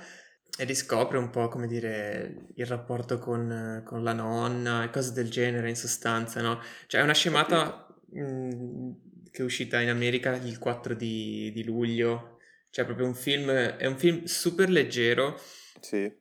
e 0.58 0.63
riscopre 0.66 1.18
un 1.18 1.30
po', 1.30 1.48
come 1.48 1.68
dire, 1.68 2.48
il 2.56 2.66
rapporto 2.66 3.18
con, 3.20 3.82
con 3.86 4.04
la 4.04 4.13
nonna 4.13 4.84
e 4.84 4.90
cose 4.90 5.13
del 5.13 5.30
genere 5.30 5.70
in 5.70 5.75
sostanza, 5.75 6.42
no? 6.42 6.62
Cioè 6.88 7.01
è 7.01 7.04
una 7.04 7.13
scemata 7.13 7.88
mh, 8.10 8.22
mm, 8.22 8.92
che 9.32 9.42
è 9.42 9.46
uscita 9.46 9.80
in 9.80 9.90
America 9.90 10.36
il 10.36 10.60
4 10.60 10.94
di, 10.94 11.51
di 11.54 11.63
luglio, 11.63 12.40
cioè 12.70 12.86
proprio 12.86 13.08
un 13.08 13.16
film, 13.16 13.50
è 13.50 13.86
un 13.86 13.98
film 13.98 14.25
super 14.25 14.70
leggero. 14.70 15.40
Sì. 15.80 16.20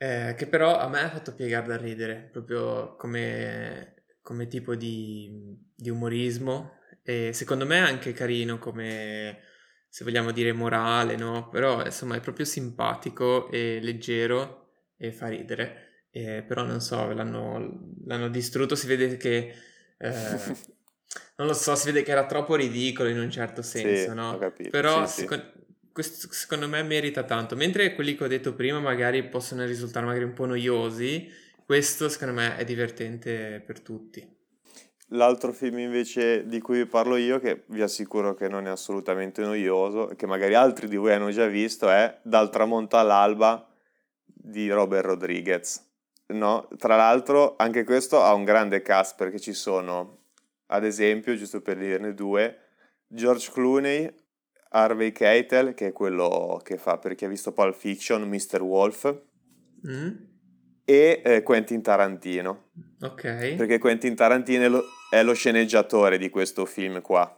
Eh, 0.00 0.34
che 0.36 0.46
però 0.46 0.78
a 0.78 0.88
me 0.88 1.00
ha 1.00 1.10
fatto 1.10 1.34
piegare 1.34 1.66
da 1.66 1.76
ridere, 1.76 2.28
proprio 2.30 2.94
come, 2.96 4.04
come 4.22 4.46
tipo 4.46 4.74
di, 4.76 5.56
di 5.74 5.90
umorismo, 5.90 6.77
e 7.08 7.32
secondo 7.32 7.64
me 7.64 7.76
è 7.76 7.80
anche 7.80 8.12
carino 8.12 8.58
come, 8.58 9.40
se 9.88 10.04
vogliamo 10.04 10.30
dire, 10.30 10.52
morale, 10.52 11.16
no? 11.16 11.48
Però 11.48 11.82
insomma 11.82 12.16
è 12.16 12.20
proprio 12.20 12.44
simpatico 12.44 13.50
e 13.50 13.78
leggero 13.80 14.72
e 14.98 15.10
fa 15.10 15.28
ridere. 15.28 16.04
E, 16.10 16.44
però 16.46 16.64
non 16.64 16.82
so, 16.82 17.10
l'hanno, 17.12 17.94
l'hanno 18.04 18.28
distrutto, 18.28 18.74
si 18.74 18.86
vede 18.86 19.16
che... 19.16 19.54
Eh, 19.96 20.38
non 21.36 21.46
lo 21.46 21.54
so, 21.54 21.74
si 21.76 21.86
vede 21.86 22.02
che 22.02 22.10
era 22.10 22.26
troppo 22.26 22.56
ridicolo 22.56 23.08
in 23.08 23.18
un 23.18 23.30
certo 23.30 23.62
senso, 23.62 24.10
sì, 24.10 24.14
no? 24.14 24.52
Però 24.68 25.06
sì, 25.06 25.20
secondo, 25.22 25.50
questo, 25.90 26.30
secondo 26.30 26.68
me 26.68 26.82
merita 26.82 27.22
tanto. 27.22 27.56
Mentre 27.56 27.94
quelli 27.94 28.16
che 28.16 28.24
ho 28.24 28.28
detto 28.28 28.52
prima 28.52 28.80
magari 28.80 29.26
possono 29.26 29.64
risultare 29.64 30.04
magari 30.04 30.24
un 30.24 30.34
po' 30.34 30.44
noiosi, 30.44 31.26
questo 31.64 32.10
secondo 32.10 32.34
me 32.34 32.58
è 32.58 32.64
divertente 32.64 33.62
per 33.64 33.80
tutti. 33.80 34.36
L'altro 35.12 35.52
film 35.52 35.78
invece 35.78 36.46
di 36.46 36.60
cui 36.60 36.84
parlo 36.84 37.16
io, 37.16 37.38
che 37.38 37.64
vi 37.68 37.80
assicuro 37.80 38.34
che 38.34 38.48
non 38.48 38.66
è 38.66 38.70
assolutamente 38.70 39.42
noioso, 39.42 40.08
che 40.16 40.26
magari 40.26 40.54
altri 40.54 40.86
di 40.86 40.96
voi 40.96 41.12
hanno 41.12 41.30
già 41.30 41.46
visto, 41.46 41.88
è 41.88 42.18
Dal 42.22 42.50
tramonto 42.50 42.98
all'alba 42.98 43.66
di 44.24 44.68
Robert 44.70 45.06
Rodriguez. 45.06 45.86
No? 46.26 46.68
Tra 46.76 46.96
l'altro 46.96 47.54
anche 47.56 47.84
questo 47.84 48.22
ha 48.22 48.34
un 48.34 48.44
grande 48.44 48.82
cast 48.82 49.16
perché 49.16 49.38
ci 49.38 49.54
sono, 49.54 50.24
ad 50.66 50.84
esempio, 50.84 51.34
giusto 51.36 51.62
per 51.62 51.78
dirne 51.78 52.12
due, 52.12 52.58
George 53.06 53.50
Clooney, 53.50 54.14
Harvey 54.70 55.12
Keitel, 55.12 55.72
che 55.72 55.86
è 55.86 55.92
quello 55.92 56.60
che 56.62 56.76
fa 56.76 56.98
per 56.98 57.14
chi 57.14 57.24
ha 57.24 57.28
visto 57.28 57.52
Pulp 57.52 57.74
Fiction, 57.74 58.28
Mr. 58.28 58.60
Wolf, 58.60 59.22
mm. 59.86 60.10
E 60.88 61.20
eh, 61.22 61.42
Quentin 61.42 61.82
Tarantino. 61.82 62.70
Ok. 63.02 63.56
Perché 63.56 63.76
Quentin 63.76 64.14
Tarantino 64.14 64.64
è 64.64 64.68
lo, 64.68 64.84
è 65.10 65.22
lo 65.22 65.34
sceneggiatore 65.34 66.16
di 66.16 66.30
questo 66.30 66.64
film 66.64 67.02
qua. 67.02 67.30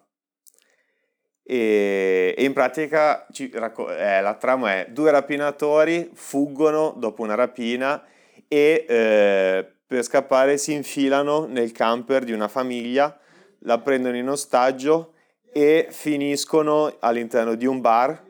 E, 1.43 2.33
e 2.39 2.45
in 2.45 2.53
pratica 2.53 3.27
ci, 3.33 3.51
eh, 3.51 4.21
la 4.21 4.35
trama 4.35 4.75
è 4.75 4.87
due 4.91 5.11
rapinatori 5.11 6.11
fuggono 6.15 6.95
dopo 6.97 7.23
una 7.23 7.35
rapina 7.35 8.01
e 8.47 8.87
eh, 8.89 9.67
per 9.85 10.05
scappare 10.05 10.57
si 10.57 10.73
infilano 10.73 11.47
nel 11.47 11.73
camper 11.73 12.23
di 12.23 12.31
una 12.31 12.47
famiglia, 12.47 13.19
la 13.63 13.81
prendono 13.81 14.17
in 14.17 14.29
ostaggio 14.29 15.15
e 15.53 15.89
finiscono 15.91 16.95
all'interno 17.01 17.57
di 17.57 17.67
un 17.67 17.81
bar 17.81 18.29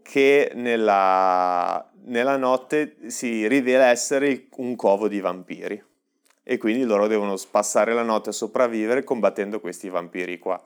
che 0.00 0.52
nella, 0.54 1.90
nella 2.06 2.36
notte 2.36 2.96
si 3.06 3.46
rivela 3.46 3.86
essere 3.86 4.46
un 4.56 4.76
covo 4.76 5.08
di 5.08 5.20
vampiri. 5.20 5.82
E 6.42 6.58
quindi 6.58 6.84
loro 6.84 7.06
devono 7.06 7.36
passare 7.50 7.94
la 7.94 8.02
notte 8.02 8.30
a 8.30 8.32
sopravvivere 8.32 9.04
combattendo 9.04 9.60
questi 9.60 9.88
vampiri 9.88 10.38
qua. 10.38 10.62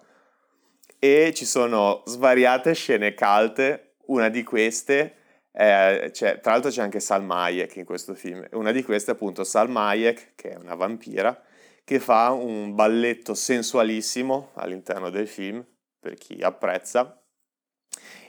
E 0.98 1.32
ci 1.34 1.44
sono 1.44 2.02
svariate 2.06 2.74
scene 2.74 3.14
calte, 3.14 3.94
una 4.06 4.28
di 4.28 4.42
queste, 4.42 5.14
eh, 5.52 6.10
tra 6.12 6.52
l'altro 6.52 6.70
c'è 6.70 6.82
anche 6.82 7.00
Salma 7.00 7.42
Hayek 7.42 7.76
in 7.76 7.84
questo 7.84 8.14
film, 8.14 8.46
una 8.52 8.72
di 8.72 8.82
queste 8.82 9.12
è 9.12 9.14
appunto 9.14 9.44
Salma 9.44 9.88
Hayek, 9.88 10.32
che 10.34 10.50
è 10.50 10.56
una 10.56 10.74
vampira, 10.74 11.40
che 11.84 12.00
fa 12.00 12.30
un 12.30 12.74
balletto 12.74 13.34
sensualissimo 13.34 14.50
all'interno 14.54 15.10
del 15.10 15.28
film, 15.28 15.64
per 16.00 16.14
chi 16.14 16.40
apprezza, 16.42 17.20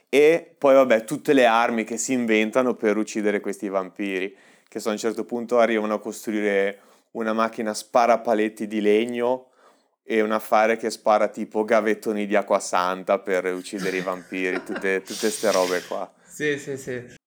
e 0.10 0.56
poi 0.58 0.74
vabbè 0.74 1.04
tutte 1.04 1.34
le 1.34 1.46
armi 1.46 1.84
che 1.84 1.98
si 1.98 2.14
inventano 2.14 2.74
per 2.74 2.98
uccidere 2.98 3.40
questi 3.40 3.70
vampiri, 3.70 4.36
che 4.68 4.82
a 4.84 4.90
un 4.90 4.98
certo 4.98 5.24
punto 5.24 5.60
arrivano 5.60 5.94
a 5.94 6.00
costruire 6.00 6.80
una 7.12 7.34
macchina 7.34 7.74
spara 7.74 8.20
paletti 8.20 8.68
di 8.68 8.82
legno 8.82 9.52
e 10.04 10.22
un 10.22 10.32
affare 10.32 10.78
che 10.78 10.90
spara 10.90 11.28
tipo 11.28 11.64
gavettoni 11.64 12.26
di 12.26 12.36
acqua 12.36 12.60
santa 12.60 13.20
per 13.20 13.46
uccidere 13.54 13.98
i 13.98 14.02
vampiri, 14.02 14.64
tutte 14.64 15.04
queste 15.06 15.52
robe 15.52 15.84
qua. 15.88 16.12
Sì, 16.24 16.58
sì, 16.58 16.78
sì. 16.78 17.18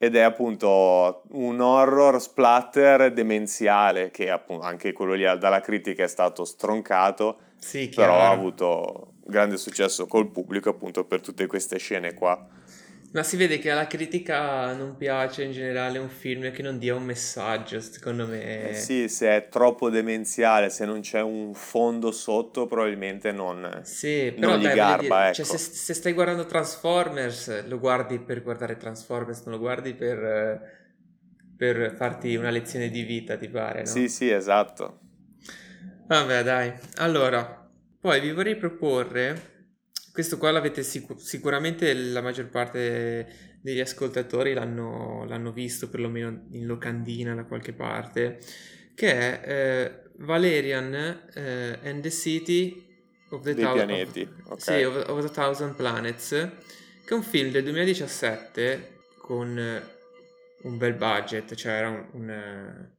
ed 0.00 0.14
è 0.14 0.20
appunto 0.20 1.22
un 1.30 1.60
horror 1.60 2.20
splatter 2.20 3.12
demenziale 3.12 4.10
che 4.10 4.30
appunto 4.30 4.64
anche 4.64 4.92
quello 4.92 5.14
lì 5.14 5.24
dalla 5.38 5.60
critica 5.60 6.04
è 6.04 6.08
stato 6.08 6.44
stroncato, 6.44 7.38
sì, 7.58 7.88
però 7.88 8.20
ha 8.20 8.30
avuto 8.30 9.14
grande 9.28 9.56
successo 9.56 10.06
col 10.06 10.30
pubblico 10.30 10.70
appunto 10.70 11.04
per 11.04 11.20
tutte 11.20 11.46
queste 11.46 11.78
scene 11.78 12.14
qua. 12.14 12.48
Ma 13.10 13.22
si 13.22 13.36
vede 13.38 13.58
che 13.58 13.70
alla 13.70 13.86
critica 13.86 14.74
non 14.74 14.96
piace 14.96 15.42
in 15.42 15.52
generale 15.52 15.98
un 15.98 16.10
film 16.10 16.50
che 16.52 16.60
non 16.60 16.78
dia 16.78 16.94
un 16.94 17.04
messaggio, 17.04 17.80
secondo 17.80 18.26
me. 18.26 18.68
Eh 18.68 18.74
sì, 18.74 19.08
se 19.08 19.34
è 19.34 19.48
troppo 19.48 19.88
demenziale, 19.88 20.68
se 20.68 20.84
non 20.84 21.00
c'è 21.00 21.22
un 21.22 21.54
fondo 21.54 22.12
sotto, 22.12 22.66
probabilmente 22.66 23.32
non, 23.32 23.80
sì, 23.82 24.34
però 24.38 24.50
non 24.50 24.58
gli 24.58 24.64
dai, 24.64 24.74
garba. 24.74 25.00
Dire, 25.00 25.24
ecco. 25.28 25.34
cioè, 25.34 25.44
se, 25.46 25.56
se, 25.56 25.94
stai 25.94 26.12
guardando 26.12 26.44
Transformers, 26.44 27.66
lo 27.66 27.78
guardi 27.78 28.18
per 28.18 28.42
guardare 28.42 28.76
Transformers, 28.76 29.42
non 29.44 29.54
lo 29.54 29.60
guardi 29.60 29.94
per, 29.94 30.60
per 31.56 31.94
farti 31.96 32.36
una 32.36 32.50
lezione 32.50 32.90
di 32.90 33.02
vita, 33.04 33.38
ti 33.38 33.48
pare, 33.48 33.80
no? 33.80 33.86
Sì, 33.86 34.10
sì, 34.10 34.28
esatto. 34.28 35.00
Vabbè, 36.08 36.42
dai. 36.42 36.72
Allora, 36.96 37.67
poi 38.00 38.20
vi 38.20 38.32
vorrei 38.32 38.56
proporre 38.56 39.56
questo 40.18 40.36
qua 40.36 40.50
l'avete 40.50 40.82
sic- 40.82 41.20
sicuramente 41.20 41.94
la 41.94 42.20
maggior 42.20 42.48
parte 42.48 43.58
degli 43.60 43.78
ascoltatori 43.78 44.52
l'hanno, 44.52 45.24
l'hanno, 45.26 45.52
visto 45.52 45.88
perlomeno 45.88 46.46
in 46.50 46.66
locandina 46.66 47.36
da 47.36 47.44
qualche 47.44 47.72
parte, 47.72 48.40
che 48.96 49.12
è 49.12 49.42
eh, 49.44 50.10
Valerian 50.16 50.92
eh, 51.34 51.78
and 51.84 52.02
the 52.02 52.10
City 52.10 52.84
of 53.28 53.44
the, 53.44 53.54
thou- 53.54 53.74
pianeti. 53.74 54.22
Of, 54.46 54.60
okay. 54.60 54.78
sì, 54.78 54.82
of, 54.82 55.08
of 55.08 55.24
the 55.24 55.30
Thousand 55.32 55.76
Planets, 55.76 56.28
che 56.30 57.08
è 57.08 57.12
un 57.14 57.22
film 57.22 57.52
del 57.52 57.62
2017 57.62 58.96
con 59.18 59.56
un 60.62 60.78
bel 60.78 60.94
budget, 60.94 61.54
cioè 61.54 61.74
era 61.74 61.90
un, 61.90 62.08
un 62.10 62.90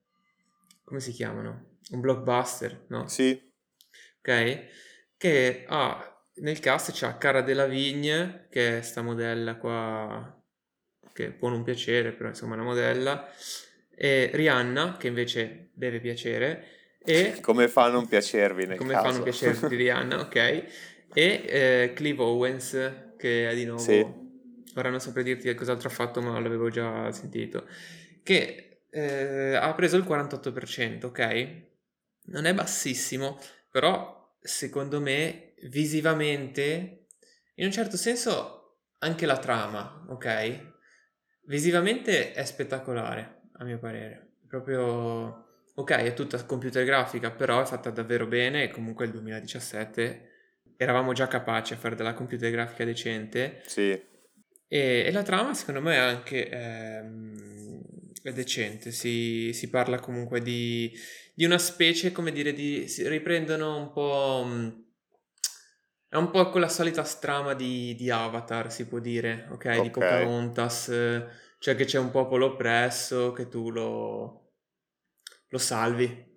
come 0.86 1.02
si 1.02 1.12
chiamano? 1.12 1.80
Un 1.90 2.00
blockbuster, 2.00 2.86
no? 2.88 3.10
Sì. 3.10 3.38
Ok? 4.20 4.88
Che 5.20 5.66
ha 5.68 6.10
nel 6.36 6.60
cast 6.60 6.92
c'è 6.92 7.18
Cara 7.18 7.42
Delevingne, 7.42 8.48
che 8.50 8.78
è 8.78 8.82
sta 8.82 9.02
modella 9.02 9.58
qua, 9.58 10.42
che 11.12 11.32
può 11.32 11.50
non 11.50 11.64
piacere, 11.64 12.14
però 12.14 12.30
insomma 12.30 12.54
è 12.54 12.58
una 12.58 12.68
modella, 12.68 13.28
e 13.94 14.30
Rihanna, 14.34 14.96
che 14.98 15.08
invece 15.08 15.72
deve 15.74 16.00
piacere, 16.00 16.66
e... 17.04 17.40
Come 17.44 17.68
fa 17.68 17.86
a 17.86 17.90
non 17.90 18.08
piacervi 18.08 18.66
nel 18.66 18.78
come 18.78 18.94
caso? 18.94 19.08
Come 19.08 19.14
fa 19.14 19.14
a 19.14 19.14
non 19.14 19.24
piacervi 19.24 19.76
Rihanna, 19.76 20.20
ok, 20.24 20.36
e 20.36 20.66
eh, 21.14 21.92
Clive 21.94 22.22
Owens, 22.24 23.14
che 23.18 23.50
è 23.50 23.56
di 23.56 23.66
nuovo... 23.66 23.82
Sì. 23.82 24.28
Ora 24.76 24.90
non 24.90 25.02
saprei 25.02 25.26
dirti 25.26 25.54
cos'altro 25.56 25.90
ha 25.90 25.92
fatto, 25.92 26.22
ma 26.22 26.40
l'avevo 26.40 26.70
già 26.70 27.12
sentito. 27.12 27.66
Che 28.24 28.84
eh, 28.90 29.56
ha 29.56 29.74
preso 29.74 29.98
il 29.98 30.04
48%, 30.04 31.08
ok? 31.08 31.62
Non 32.28 32.46
è 32.46 32.54
bassissimo, 32.54 33.38
però 33.72 34.19
secondo 34.40 35.00
me 35.02 35.54
visivamente, 35.64 37.06
in 37.56 37.66
un 37.66 37.72
certo 37.72 37.98
senso 37.98 38.60
anche 39.00 39.26
la 39.26 39.38
trama, 39.38 40.06
ok? 40.10 40.78
Visivamente 41.46 42.34
è 42.34 42.46
spettacolare, 42.46 43.42
a 43.54 43.64
mio 43.64 43.80
parere. 43.80 44.36
Proprio, 44.48 45.68
ok, 45.74 45.92
è 45.92 46.14
tutta 46.14 46.44
computer 46.46 46.84
grafica, 46.86 47.32
però 47.32 47.62
è 47.62 47.66
fatta 47.66 47.90
davvero 47.90 48.28
bene 48.28 48.64
e 48.64 48.70
comunque 48.70 49.06
il 49.06 49.12
2017 49.12 50.28
eravamo 50.78 51.14
già 51.14 51.28
capaci 51.28 51.74
a 51.74 51.78
fare 51.78 51.96
della 51.96 52.14
computer 52.14 52.50
grafica 52.52 52.86
decente. 52.86 53.62
Sì. 53.66 53.92
E, 53.92 55.04
e 55.06 55.12
la 55.12 55.24
trama 55.24 55.54
secondo 55.54 55.82
me 55.82 55.96
è 55.96 55.98
anche 55.98 56.48
ehm, 56.48 57.69
è 58.22 58.32
decente, 58.32 58.92
si, 58.92 59.52
si, 59.54 59.70
parla 59.70 60.00
comunque 60.00 60.42
di, 60.42 60.92
di, 61.34 61.46
una 61.46 61.58
specie, 61.58 62.12
come 62.12 62.32
dire, 62.32 62.54
di, 62.54 62.88
si 62.88 63.08
riprendono 63.08 63.78
un 63.78 63.92
po'... 63.92 64.48
È 66.08 66.16
un 66.16 66.32
po' 66.32 66.50
quella 66.50 66.70
solita 66.70 67.04
strama 67.04 67.54
di, 67.54 67.94
di 67.96 68.10
Avatar, 68.10 68.72
si 68.72 68.88
può 68.88 68.98
dire, 68.98 69.46
ok? 69.50 69.54
okay. 69.54 69.82
Di 69.82 69.90
Pocahontas, 69.92 70.86
cioè 71.60 71.76
che 71.76 71.86
c'è 71.86 72.00
un 72.00 72.10
popolo 72.10 72.48
oppresso 72.48 73.32
che 73.32 73.48
tu 73.48 73.70
lo, 73.70 74.54
lo 75.50 75.58
salvi. 75.60 76.28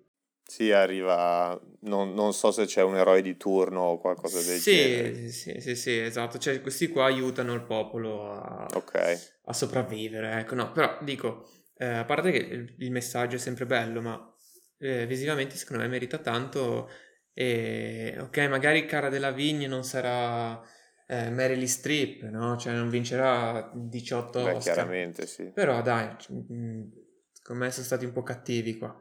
Sì, 0.45 0.71
arriva, 0.71 1.59
non, 1.81 2.13
non, 2.13 2.33
so 2.33 2.51
se 2.51 2.65
c'è 2.65 2.83
un 2.83 2.97
eroe 2.97 3.21
di 3.21 3.37
turno 3.37 3.81
o 3.81 3.99
qualcosa 3.99 4.39
del 4.39 4.59
sì, 4.59 4.75
genere. 4.75 5.29
Sì, 5.29 5.59
sì, 5.59 5.75
sì, 5.75 5.97
esatto, 5.97 6.37
cioè 6.37 6.61
questi 6.61 6.89
qua 6.89 7.05
aiutano 7.05 7.53
il 7.53 7.63
popolo 7.63 8.29
a, 8.29 8.67
okay. 8.73 9.17
a 9.45 9.53
sopravvivere, 9.53 10.39
ecco, 10.39 10.53
no, 10.53 10.71
però 10.71 10.97
dico, 11.01 11.47
eh, 11.75 11.85
a 11.85 12.05
parte 12.05 12.31
che 12.31 12.37
il, 12.37 12.75
il, 12.79 12.91
messaggio 12.91 13.35
è 13.35 13.39
sempre 13.39 13.65
bello, 13.65 14.01
ma 14.01 14.35
eh, 14.77 15.05
visivamente 15.05 15.55
secondo 15.55 15.83
me 15.83 15.89
merita 15.89 16.17
tanto 16.17 16.89
e 17.33 18.15
ok, 18.19 18.37
magari 18.47 18.85
Cara 18.85 19.09
della 19.09 19.31
Vigne 19.31 19.67
non 19.67 19.83
sarà 19.83 20.61
eh, 21.07 21.29
Meryl 21.29 21.67
Streep, 21.67 22.23
no? 22.23 22.57
Cioè 22.57 22.73
non 22.73 22.89
vincerà 22.89 23.71
18 23.73 24.43
Beh, 24.43 24.51
Oscar. 24.51 24.73
chiaramente 24.73 25.27
sì. 25.27 25.45
Però 25.45 25.81
dai, 25.81 26.07
mh, 26.07 26.83
secondo 27.31 27.63
me 27.63 27.71
sono 27.71 27.85
stati 27.85 28.05
un 28.05 28.11
po' 28.11 28.23
cattivi 28.23 28.77
qua. 28.77 28.99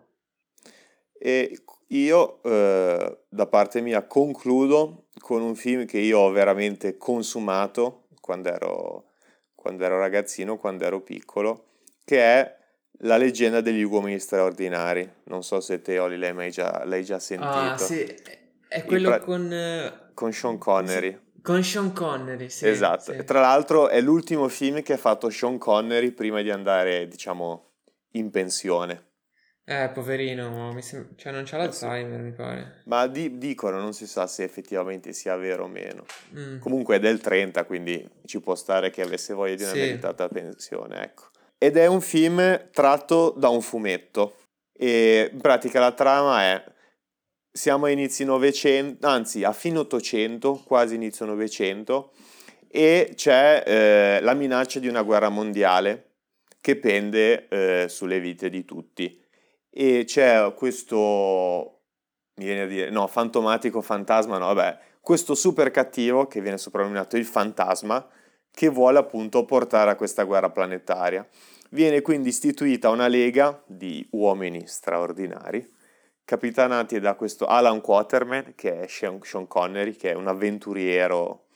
E 1.12 1.62
io, 1.88 2.42
eh, 2.42 3.18
da 3.28 3.46
parte 3.46 3.80
mia, 3.80 4.06
concludo 4.06 5.06
con 5.18 5.42
un 5.42 5.54
film 5.54 5.85
che 5.85 5.98
io 5.98 6.18
ho 6.18 6.30
veramente 6.30 6.96
consumato 6.96 8.08
quando 8.20 8.48
ero, 8.48 9.11
quando 9.54 9.85
ero 9.85 9.98
ragazzino, 9.98 10.58
quando 10.58 10.85
ero 10.85 11.02
piccolo, 11.02 11.66
che 12.04 12.18
è 12.18 12.61
la 13.00 13.16
leggenda 13.16 13.61
degli 13.61 13.83
uomini 13.83 14.18
straordinari. 14.18 15.11
Non 15.24 15.42
so 15.42 15.61
se 15.61 15.83
te, 15.83 15.98
Oli, 15.98 16.16
l'hai, 16.18 16.33
mai 16.33 16.50
già, 16.50 16.85
l'hai 16.85 17.05
già 17.05 17.18
sentito. 17.18 17.50
Ah, 17.50 17.76
sì, 17.78 18.05
è 18.68 18.85
quello 18.85 19.09
pra- 19.09 19.20
con... 19.20 19.52
eh, 19.52 20.11
Con 20.14 20.33
Sean 20.33 20.59
Connery. 20.59 21.11
sì, 21.11 21.40
Con 21.42 21.62
Sean 21.64 21.92
Connery, 21.92 22.48
sì. 22.48 22.68
esatto. 22.68 23.12
sì. 23.12 23.18
E 23.18 23.24
tra 23.24 23.40
l'altro 23.40 23.88
è 23.88 24.00
l'ultimo 24.00 24.48
film 24.48 24.83
che 24.83 24.92
ha 24.92 24.98
fatto 24.98 25.28
Sean 25.31 25.59
Connery 25.59 26.12
prima 26.12 26.40
di 26.42 26.50
andare, 26.50 27.09
diciamo, 27.09 27.70
in 28.12 28.31
pensione. 28.31 29.07
Eh, 29.64 29.90
poverino, 29.94 30.72
mi 30.72 30.83
sem- 30.83 31.14
cioè 31.16 31.31
non 31.33 31.44
c'ha 31.44 31.57
l'Alzheimer, 31.57 32.18
mi 32.20 32.33
pare. 32.33 32.83
Ma 32.87 33.07
di- 33.07 33.38
dicono, 33.38 33.78
non 33.78 33.92
si 33.94 34.09
sa 34.09 34.26
se 34.26 34.42
effettivamente 34.42 35.12
sia 35.12 35.37
vero 35.37 35.64
o 35.64 35.68
meno. 35.68 36.05
Mm. 36.37 36.59
Comunque 36.59 36.96
è 36.96 36.98
del 36.98 37.20
30, 37.20 37.64
quindi 37.64 38.05
ci 38.26 38.40
può 38.40 38.57
stare 38.57 38.90
che 38.90 39.02
avesse 39.02 39.35
voglia 39.35 39.55
di 39.55 39.62
una 39.62 39.72
Sì. 39.72 39.78
meritata 39.78 40.28
pensione, 40.28 41.02
ecco. 41.05 41.31
Ed 41.62 41.77
è 41.77 41.87
un 41.87 42.01
film 42.01 42.70
tratto 42.72 43.33
da 43.37 43.48
un 43.48 43.61
fumetto. 43.61 44.35
E 44.72 45.31
in 45.33 45.40
pratica 45.40 45.79
la 45.79 45.92
trama 45.92 46.42
è 46.42 46.64
siamo 47.53 47.87
a 47.87 47.90
inizi 47.90 48.25
900, 48.25 49.07
anzi 49.07 49.44
a 49.44 49.53
fine 49.53 49.79
800, 49.79 50.62
quasi 50.64 50.96
inizio 50.96 51.25
900 51.25 52.11
e 52.66 53.12
c'è 53.14 53.62
eh, 53.64 54.20
la 54.22 54.35
minaccia 54.35 54.81
di 54.81 54.88
una 54.88 55.03
guerra 55.03 55.29
mondiale 55.29 56.14
che 56.61 56.75
pende 56.75 57.46
eh, 57.46 57.87
sulle 57.88 58.18
vite 58.18 58.51
di 58.51 58.64
tutti 58.64 59.22
e 59.70 60.03
c'è 60.05 60.53
questo 60.55 61.83
mi 62.40 62.44
viene 62.44 62.62
a 62.62 62.66
dire 62.66 62.90
no, 62.90 63.07
fantomatico 63.07 63.81
fantasma, 63.83 64.37
no, 64.37 64.53
vabbè, 64.53 64.79
questo 65.01 65.37
super 65.37 65.70
cattivo 65.70 66.27
che 66.27 66.40
viene 66.40 66.59
soprannominato 66.59 67.16
il 67.16 67.25
fantasma 67.25 68.05
che 68.53 68.69
vuole 68.69 68.99
appunto 68.99 69.45
portare 69.45 69.91
a 69.91 69.97
questa 69.97 70.23
guerra 70.25 70.51
planetaria. 70.51 71.27
Viene 71.71 72.03
quindi 72.03 72.29
istituita 72.29 72.91
una 72.91 73.09
lega 73.09 73.62
di 73.67 74.07
uomini 74.11 74.67
straordinari 74.67 75.67
capitanati 76.25 77.01
da 77.01 77.15
questo 77.15 77.47
Alan 77.47 77.81
Quaterman, 77.81 78.55
che 78.55 78.81
è 78.83 78.87
Sean, 78.87 79.19
Connery, 79.47 79.97
che 79.97 80.11
è 80.11 80.15
un 80.15 80.29
avventuriero, 80.29 81.47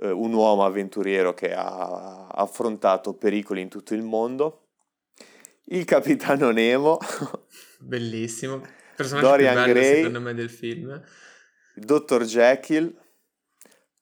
eh, 0.00 0.10
un 0.10 0.32
uomo 0.32 0.64
avventuriero 0.64 1.34
che 1.34 1.52
ha 1.52 2.26
affrontato 2.28 3.14
pericoli 3.14 3.60
in 3.60 3.68
tutto 3.68 3.94
il 3.94 4.02
mondo. 4.02 4.66
Il 5.66 5.84
capitano 5.84 6.50
Nemo, 6.50 6.98
Bellissimo. 7.80 8.60
Personaggio 8.94 9.26
Dorian 9.26 9.54
bello 9.54 9.72
Gray. 9.72 9.94
secondo 9.96 10.20
me 10.20 10.34
del 10.34 10.50
film. 10.50 11.02
il 11.76 11.84
dottor 11.84 12.24
Jekyll, 12.24 12.94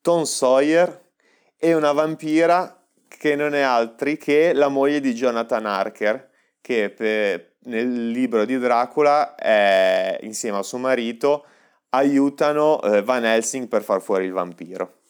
Tom 0.00 0.24
Sawyer 0.24 1.09
e 1.62 1.74
una 1.74 1.92
vampira 1.92 2.82
che 3.06 3.36
non 3.36 3.54
è 3.54 3.60
altri 3.60 4.16
che 4.16 4.54
la 4.54 4.68
moglie 4.68 4.98
di 4.98 5.12
Jonathan 5.12 5.66
Harker, 5.66 6.30
che 6.62 6.88
per- 6.88 7.56
nel 7.64 8.08
libro 8.08 8.46
di 8.46 8.58
Dracula, 8.58 9.34
è, 9.34 10.18
insieme 10.22 10.56
al 10.56 10.64
suo 10.64 10.78
marito, 10.78 11.44
aiutano 11.90 12.80
eh, 12.80 13.02
Van 13.02 13.26
Helsing 13.26 13.68
per 13.68 13.82
far 13.82 14.00
fuori 14.00 14.24
il 14.24 14.32
vampiro. 14.32 15.00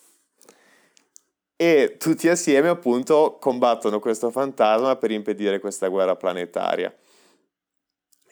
E 1.54 1.96
tutti 1.98 2.28
assieme, 2.28 2.68
appunto, 2.68 3.36
combattono 3.38 4.00
questo 4.00 4.30
fantasma 4.30 4.96
per 4.96 5.12
impedire 5.12 5.60
questa 5.60 5.86
guerra 5.86 6.16
planetaria. 6.16 6.92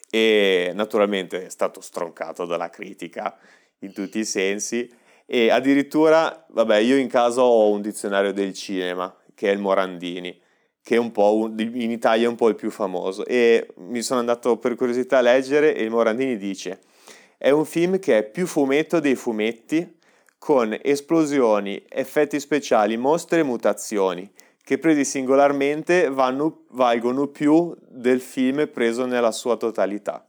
E 0.09 0.71
naturalmente 0.73 1.45
è 1.45 1.49
stato 1.49 1.79
stroncato 1.79 2.45
dalla 2.45 2.69
critica 2.69 3.37
in 3.79 3.93
tutti 3.93 4.19
i 4.19 4.25
sensi. 4.25 4.91
E 5.31 5.51
addirittura, 5.51 6.43
vabbè, 6.49 6.77
io 6.77 6.97
in 6.97 7.07
casa 7.07 7.43
ho 7.43 7.69
un 7.69 7.81
dizionario 7.81 8.33
del 8.33 8.51
cinema, 8.51 9.15
che 9.35 9.49
è 9.49 9.53
il 9.53 9.59
Morandini, 9.59 10.35
che 10.81 10.95
è 10.95 10.97
un 10.97 11.11
po' 11.11 11.35
un, 11.35 11.53
in 11.59 11.91
Italia 11.91 12.25
è 12.25 12.27
un 12.27 12.35
po' 12.35 12.49
il 12.49 12.55
più 12.55 12.71
famoso. 12.71 13.23
E 13.27 13.67
mi 13.75 14.01
sono 14.01 14.21
andato 14.21 14.57
per 14.57 14.73
curiosità 14.73 15.19
a 15.19 15.21
leggere 15.21 15.75
e 15.75 15.83
il 15.83 15.91
Morandini 15.91 16.35
dice: 16.35 16.79
È 17.37 17.51
un 17.51 17.65
film 17.65 17.99
che 17.99 18.17
è 18.17 18.23
più 18.23 18.47
fumetto 18.47 18.99
dei 18.99 19.13
fumetti, 19.13 19.99
con 20.39 20.75
esplosioni, 20.81 21.85
effetti 21.87 22.39
speciali, 22.39 22.97
mostre 22.97 23.41
e 23.41 23.43
mutazioni, 23.43 24.27
che 24.63 24.79
presi 24.79 25.05
singolarmente 25.05 26.09
vanno, 26.09 26.63
valgono 26.69 27.27
più 27.27 27.71
del 27.87 28.19
film 28.19 28.67
preso 28.67 29.05
nella 29.05 29.31
sua 29.31 29.57
totalità. 29.57 30.27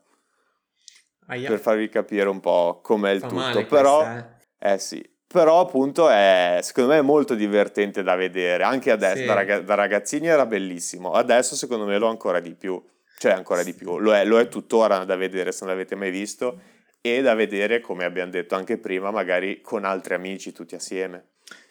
Aia. 1.28 1.48
Per 1.48 1.58
farvi 1.58 1.88
capire 1.88 2.28
un 2.28 2.40
po' 2.40 2.80
com'è 2.82 3.12
il 3.12 3.20
Fa 3.20 3.28
tutto. 3.28 3.64
Però, 3.64 3.98
questa, 3.98 4.18
eh. 4.18 4.38
Eh 4.62 4.78
sì, 4.78 5.02
però 5.26 5.60
appunto 5.60 6.10
è, 6.10 6.58
secondo 6.62 6.90
me 6.90 6.98
è 6.98 7.02
molto 7.02 7.34
divertente 7.34 8.02
da 8.02 8.14
vedere, 8.14 8.62
anche 8.62 8.90
adesso, 8.90 9.20
sì. 9.20 9.24
da, 9.24 9.34
rag- 9.34 9.64
da, 9.64 9.74
ragazzini 9.74 10.26
era 10.26 10.44
bellissimo, 10.44 11.12
adesso 11.12 11.56
secondo 11.56 11.86
me 11.86 11.96
lo 11.98 12.06
è 12.06 12.10
ancora 12.10 12.40
di 12.40 12.54
più, 12.54 12.82
cioè 13.18 13.32
ancora 13.32 13.62
di 13.62 13.72
più, 13.72 13.98
lo 13.98 14.14
è, 14.14 14.24
lo 14.24 14.38
è 14.38 14.48
tuttora 14.48 15.04
da 15.04 15.16
vedere 15.16 15.52
se 15.52 15.64
non 15.64 15.72
l'avete 15.72 15.94
mai 15.94 16.10
visto 16.10 16.60
e 17.00 17.22
da 17.22 17.34
vedere, 17.34 17.80
come 17.80 18.04
abbiamo 18.04 18.30
detto 18.30 18.54
anche 18.54 18.76
prima, 18.76 19.10
magari 19.10 19.60
con 19.62 19.84
altri 19.84 20.14
amici 20.14 20.52
tutti 20.52 20.74
assieme. 20.74 21.28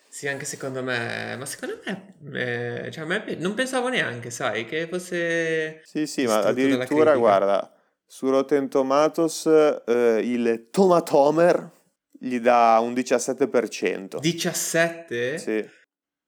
Sì, 0.08 0.28
anche 0.28 0.46
secondo 0.46 0.82
me, 0.82 1.36
ma 1.38 1.46
secondo 1.46 1.80
me, 1.86 2.16
eh, 2.34 2.92
cioè, 2.92 3.06
me 3.06 3.24
non 3.38 3.54
pensavo 3.54 3.90
neanche, 3.90 4.32
sai, 4.32 4.66
che 4.66 4.88
fosse... 4.88 5.82
Sì, 5.84 6.08
sì, 6.08 6.26
ma 6.26 6.40
addirittura, 6.40 7.16
guarda, 7.16 7.72
su 8.08 8.28
Rotten 8.28 8.70
Tomatoes 8.70 9.46
eh, 9.86 10.22
il 10.24 10.70
Tomatomer 10.72 11.78
gli 12.20 12.40
dà 12.40 12.80
un 12.82 12.94
17%. 12.94 14.20
17? 14.20 15.38
Sì. 15.38 15.70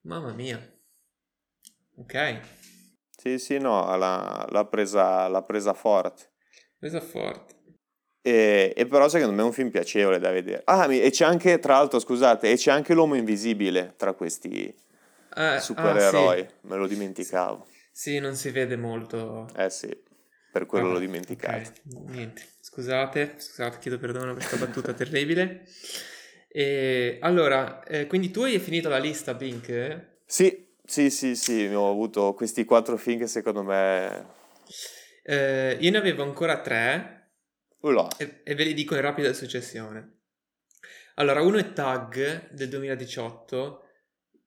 Mamma 0.01 0.34
mia. 0.34 0.60
Ok. 1.97 2.39
Sì, 3.15 3.38
sì, 3.38 3.58
no, 3.60 3.95
l'ha, 3.95 4.47
l'ha, 4.49 4.65
presa, 4.65 5.27
l'ha 5.27 5.43
presa 5.43 5.73
forte. 5.73 6.32
Presa 6.80 7.01
forte. 7.01 7.56
E, 8.21 8.73
e, 8.75 8.86
però 8.88 9.08
secondo 9.10 9.36
me 9.36 9.41
è 9.41 9.45
un 9.45 9.51
film 9.51 9.69
piacevole 9.69 10.17
da 10.17 10.32
vedere. 10.32 10.62
Ah, 10.65 10.91
e 10.91 11.10
c'è 11.12 11.25
anche, 11.25 11.60
tra 11.60 11.73
l'altro, 11.73 11.99
scusate, 11.99 12.49
e 12.49 12.56
c'è 12.56 12.71
anche 12.71 12.93
l'uomo 12.93 13.15
invisibile 13.15 13.93
tra 13.97 14.13
questi 14.13 14.73
eh, 15.36 15.60
supereroi. 15.60 16.39
Ah, 16.39 16.47
sì. 16.47 16.56
Me 16.62 16.77
lo 16.77 16.88
dimenticavo. 16.88 17.67
Sì, 17.91 18.19
non 18.19 18.36
si 18.36 18.49
vede 18.49 18.77
molto. 18.77 19.47
Eh 19.56 19.69
sì 19.69 20.10
per 20.51 20.65
quello 20.65 20.89
ah, 20.89 20.93
l'ho 20.93 20.99
dimenticato. 20.99 21.71
Okay. 21.89 22.13
Niente, 22.13 22.43
scusate, 22.59 23.35
scusate, 23.37 23.79
chiedo 23.79 23.97
perdono 23.97 24.33
per 24.33 24.45
questa 24.45 24.57
battuta 24.57 24.93
terribile. 24.93 25.65
E, 26.49 27.17
allora, 27.21 27.81
eh, 27.83 28.07
quindi 28.07 28.29
tu 28.31 28.41
hai 28.41 28.59
finito 28.59 28.89
la 28.89 28.97
lista, 28.97 29.35
Pink? 29.35 30.19
Sì, 30.25 30.67
sì, 30.83 31.09
sì, 31.09 31.35
sì, 31.35 31.65
ho 31.67 31.89
avuto 31.89 32.33
questi 32.33 32.65
quattro 32.65 32.97
film 32.97 33.19
che 33.19 33.27
secondo 33.27 33.63
me... 33.63 34.39
Eh, 35.23 35.77
io 35.79 35.91
ne 35.91 35.97
avevo 35.97 36.23
ancora 36.23 36.59
tre 36.59 37.21
e, 38.17 38.41
e, 38.43 38.55
ve 38.55 38.63
li 38.63 38.73
dico 38.73 38.95
in 38.95 39.01
rapida 39.01 39.31
successione. 39.33 40.19
Allora, 41.15 41.41
uno 41.41 41.57
è 41.57 41.71
Tag 41.71 42.51
del 42.51 42.69
2018, 42.69 43.83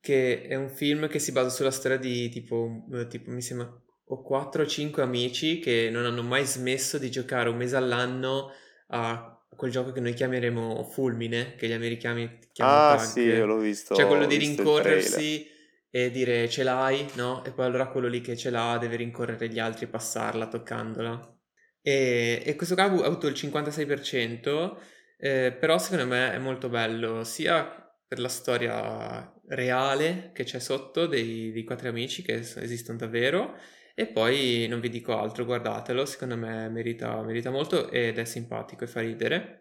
che 0.00 0.46
è 0.46 0.54
un 0.54 0.68
film 0.68 1.08
che 1.08 1.18
si 1.18 1.32
basa 1.32 1.48
sulla 1.48 1.70
storia 1.70 1.96
di 1.96 2.28
tipo, 2.28 2.84
tipo 3.08 3.30
mi 3.30 3.42
sembra 3.42 3.83
ho 4.14 4.22
4 4.22 4.62
o 4.62 4.66
5 4.66 5.02
amici 5.02 5.58
che 5.58 5.88
non 5.90 6.04
hanno 6.04 6.22
mai 6.22 6.44
smesso 6.44 6.98
di 6.98 7.10
giocare 7.10 7.48
un 7.48 7.56
mese 7.56 7.76
all'anno 7.76 8.52
a 8.88 9.30
quel 9.48 9.70
gioco 9.70 9.92
che 9.92 10.00
noi 10.00 10.14
chiameremo 10.14 10.84
fulmine, 10.84 11.54
che 11.56 11.68
gli 11.68 11.72
americani 11.72 12.38
chiamano 12.52 12.82
Ah 12.82 12.96
tag. 12.96 13.06
sì, 13.06 13.36
l'ho 13.36 13.58
visto. 13.58 13.94
Cioè 13.94 14.06
quello 14.06 14.26
di 14.26 14.36
rincorrersi 14.36 15.46
e 15.90 16.10
dire 16.10 16.48
ce 16.48 16.62
l'hai, 16.64 17.08
no? 17.14 17.44
E 17.44 17.52
poi 17.52 17.66
allora 17.66 17.88
quello 17.88 18.08
lì 18.08 18.20
che 18.20 18.36
ce 18.36 18.50
l'ha 18.50 18.76
deve 18.78 18.96
rincorrere 18.96 19.48
gli 19.48 19.58
altri 19.58 19.84
e 19.86 19.88
passarla 19.88 20.48
toccandola. 20.48 21.38
E, 21.80 22.42
e 22.44 22.56
questo 22.56 22.74
qua 22.74 22.84
ha 22.84 22.86
avuto 22.86 23.26
il 23.26 23.34
56%, 23.34 24.76
eh, 25.18 25.52
però 25.58 25.78
secondo 25.78 26.06
me 26.06 26.32
è 26.32 26.38
molto 26.38 26.68
bello, 26.68 27.22
sia 27.24 27.64
per 28.06 28.18
la 28.18 28.28
storia 28.28 29.32
reale 29.48 30.30
che 30.32 30.44
c'è 30.44 30.58
sotto 30.58 31.06
dei, 31.06 31.52
dei 31.52 31.64
quattro 31.64 31.88
amici 31.88 32.22
che 32.22 32.34
esistono 32.34 32.98
davvero, 32.98 33.56
e 33.96 34.06
poi 34.06 34.66
non 34.68 34.80
vi 34.80 34.88
dico 34.88 35.16
altro, 35.16 35.44
guardatelo, 35.44 36.04
secondo 36.04 36.36
me 36.36 36.68
merita, 36.68 37.22
merita 37.22 37.50
molto 37.50 37.90
ed 37.90 38.18
è 38.18 38.24
simpatico 38.24 38.82
e 38.82 38.88
fa 38.88 39.00
ridere. 39.00 39.60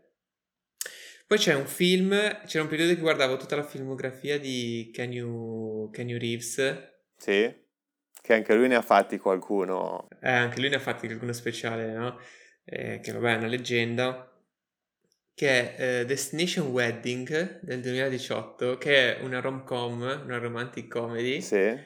Poi 1.27 1.37
c'è 1.37 1.53
un 1.53 1.67
film, 1.67 2.09
c'era 2.45 2.63
un 2.63 2.69
periodo 2.69 2.95
che 2.95 2.99
guardavo 2.99 3.37
tutta 3.37 3.55
la 3.55 3.63
filmografia 3.63 4.39
di 4.39 4.89
Kenny, 4.91 5.89
Kenny 5.91 6.17
Reeves. 6.17 6.91
Sì, 7.15 7.51
che 8.21 8.33
anche 8.33 8.55
lui 8.55 8.67
ne 8.67 8.75
ha 8.75 8.81
fatti 8.81 9.19
qualcuno. 9.19 10.07
Eh, 10.19 10.31
anche 10.31 10.59
lui 10.59 10.69
ne 10.69 10.75
ha 10.77 10.79
fatti 10.79 11.05
qualcuno 11.05 11.31
speciale, 11.31 11.91
no? 11.91 12.19
Eh, 12.65 12.99
che 13.01 13.11
vabbè 13.11 13.33
è 13.33 13.37
una 13.37 13.47
leggenda. 13.47 14.31
Che 15.35 15.75
è 15.75 15.99
eh, 15.99 16.05
Destination 16.05 16.67
Wedding 16.67 17.59
del 17.61 17.81
2018, 17.81 18.77
che 18.77 19.17
è 19.17 19.23
una 19.23 19.39
rom-com, 19.39 20.21
una 20.25 20.37
romantic 20.37 20.87
comedy. 20.87 21.41
Sì. 21.41 21.77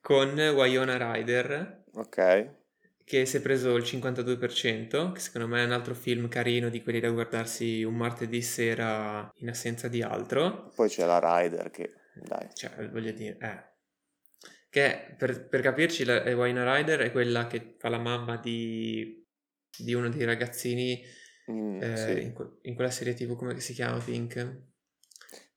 Con 0.00 0.38
Wyona 0.38 0.96
Ryder 0.96 1.83
Ok. 1.94 2.62
Che 3.04 3.26
si 3.26 3.36
è 3.36 3.40
preso 3.40 3.76
il 3.76 3.82
52%, 3.82 5.12
che 5.12 5.20
secondo 5.20 5.46
me 5.46 5.62
è 5.62 5.66
un 5.66 5.72
altro 5.72 5.94
film 5.94 6.28
carino 6.28 6.70
di 6.70 6.82
quelli 6.82 7.00
da 7.00 7.10
guardarsi 7.10 7.82
un 7.82 7.94
martedì 7.94 8.40
sera 8.40 9.30
in 9.36 9.48
assenza 9.50 9.88
di 9.88 10.02
altro. 10.02 10.70
Poi 10.74 10.88
c'è 10.88 11.04
la 11.04 11.20
Rider 11.20 11.70
che, 11.70 11.92
dai. 12.14 12.48
Cioè, 12.54 12.88
voglio 12.88 13.12
dire, 13.12 13.36
eh. 13.40 13.72
Che 14.70 15.14
per, 15.18 15.48
per 15.48 15.60
capirci, 15.60 16.04
la 16.04 16.22
Wayne 16.34 16.76
Rider 16.76 17.00
è 17.00 17.12
quella 17.12 17.46
che 17.46 17.76
fa 17.78 17.90
la 17.90 17.98
mamma 17.98 18.38
di, 18.38 19.24
di 19.76 19.92
uno 19.92 20.08
dei 20.08 20.24
ragazzini 20.24 21.00
mm, 21.52 21.82
eh, 21.82 21.96
sì. 21.96 22.10
in, 22.22 22.34
in, 22.62 22.74
quella 22.74 22.90
serie 22.90 23.14
tv, 23.14 23.36
come 23.36 23.60
si 23.60 23.74
chiama 23.74 23.98
Pink? 23.98 24.36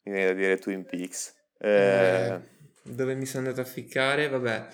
Mi 0.03 0.11
viene 0.11 0.27
da 0.27 0.33
dire 0.33 0.57
Twin 0.57 0.83
Peaks. 0.83 1.33
Eh, 1.59 2.27
eh, 2.27 2.41
dove 2.83 3.15
mi 3.15 3.25
sono 3.25 3.47
andato 3.47 3.61
a 3.61 3.71
ficcare, 3.71 4.27
vabbè 4.27 4.67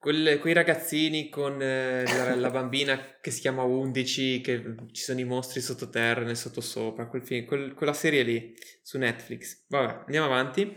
Quelle, 0.00 0.38
quei 0.38 0.54
ragazzini 0.54 1.28
con 1.28 1.60
eh, 1.60 2.04
la, 2.04 2.34
la, 2.34 2.48
bambina 2.48 3.18
che 3.20 3.30
si 3.30 3.40
chiama 3.40 3.64
11, 3.64 4.40
che 4.40 4.74
ci 4.92 5.02
sono 5.02 5.20
i 5.20 5.24
mostri 5.24 5.60
sottoterra 5.60 6.26
e 6.26 6.34
sottosopra, 6.34 7.06
quel 7.06 7.22
film, 7.22 7.44
quel, 7.44 7.74
quella 7.74 7.92
serie 7.92 8.22
lì 8.22 8.54
su 8.80 8.96
Netflix. 8.96 9.64
Vabbè, 9.68 10.04
andiamo 10.06 10.24
avanti. 10.24 10.74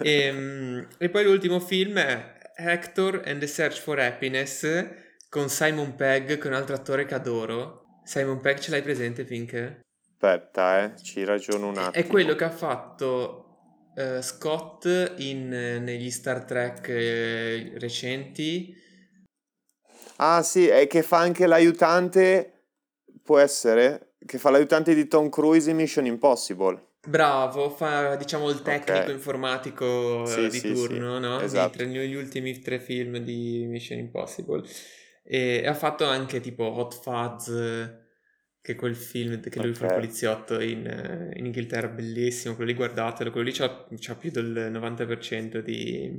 e, 0.00 0.22
ehm, 0.24 0.88
e, 0.96 1.10
poi 1.10 1.24
l'ultimo 1.24 1.60
film 1.60 1.98
è 1.98 2.38
Hector 2.56 3.20
and 3.26 3.40
the 3.40 3.46
Search 3.46 3.78
for 3.78 4.00
Happiness 4.00 4.66
con 5.28 5.50
Simon 5.50 5.94
Pegg, 5.94 6.38
che 6.38 6.42
è 6.42 6.46
un 6.46 6.54
altro 6.54 6.74
attore 6.74 7.04
che 7.04 7.12
adoro. 7.12 8.00
Simon 8.02 8.40
Pegg 8.40 8.60
ce 8.60 8.70
l'hai 8.70 8.82
presente, 8.82 9.24
Pink? 9.24 9.80
Aspetta, 10.08 10.84
eh, 10.84 11.02
ci 11.02 11.22
ragiono 11.24 11.68
un 11.68 11.76
attimo. 11.76 12.02
È 12.02 12.08
quello 12.08 12.34
che 12.34 12.44
ha 12.44 12.50
fatto 12.50 13.51
uh, 13.96 14.20
Scott 14.20 15.14
in, 15.18 15.48
negli 15.48 16.10
Star 16.10 16.44
Trek 16.44 16.88
eh, 16.88 17.72
recenti. 17.76 18.74
Ah 20.16 20.42
sì, 20.42 20.66
è 20.66 20.86
che 20.86 21.02
fa 21.02 21.18
anche 21.18 21.46
l'aiutante, 21.46 22.66
può 23.22 23.38
essere, 23.38 24.14
che 24.24 24.38
fa 24.38 24.50
l'aiutante 24.50 24.94
di 24.94 25.08
Tom 25.08 25.28
Cruise 25.28 25.70
in 25.70 25.76
Mission 25.76 26.06
Impossible. 26.06 26.90
Bravo, 27.04 27.68
fa 27.70 28.14
diciamo 28.14 28.48
il 28.48 28.62
tecnico 28.62 29.00
okay. 29.00 29.12
informatico 29.12 30.24
sì, 30.24 30.48
di 30.48 30.58
sì, 30.58 30.72
turno, 30.72 31.16
sì. 31.16 31.20
no? 31.20 31.40
Esatto. 31.40 31.78
Tra 31.78 31.86
gli 31.86 32.14
ultimi 32.14 32.60
tre 32.60 32.78
film 32.78 33.18
di 33.18 33.66
Mission 33.66 33.98
Impossible. 33.98 34.62
E 35.24 35.66
ha 35.66 35.74
fatto 35.74 36.04
anche 36.04 36.40
tipo 36.40 36.64
Hot 36.64 37.00
Fuzz 37.00 37.50
che 38.62 38.76
quel 38.76 38.94
film 38.94 39.40
che 39.40 39.58
lui 39.58 39.70
okay. 39.70 39.74
fa 39.74 39.86
il 39.86 39.94
poliziotto 39.94 40.60
in, 40.60 40.86
eh, 40.86 41.36
in, 41.36 41.46
Inghilterra, 41.46 41.88
bellissimo, 41.88 42.54
quello 42.54 42.70
lì 42.70 42.76
guardatelo, 42.76 43.32
quello 43.32 43.46
lì 43.46 43.52
c'ha, 43.52 43.88
c'ha 43.98 44.14
più 44.14 44.30
del 44.30 44.70
90% 44.72 45.58
di, 45.58 46.16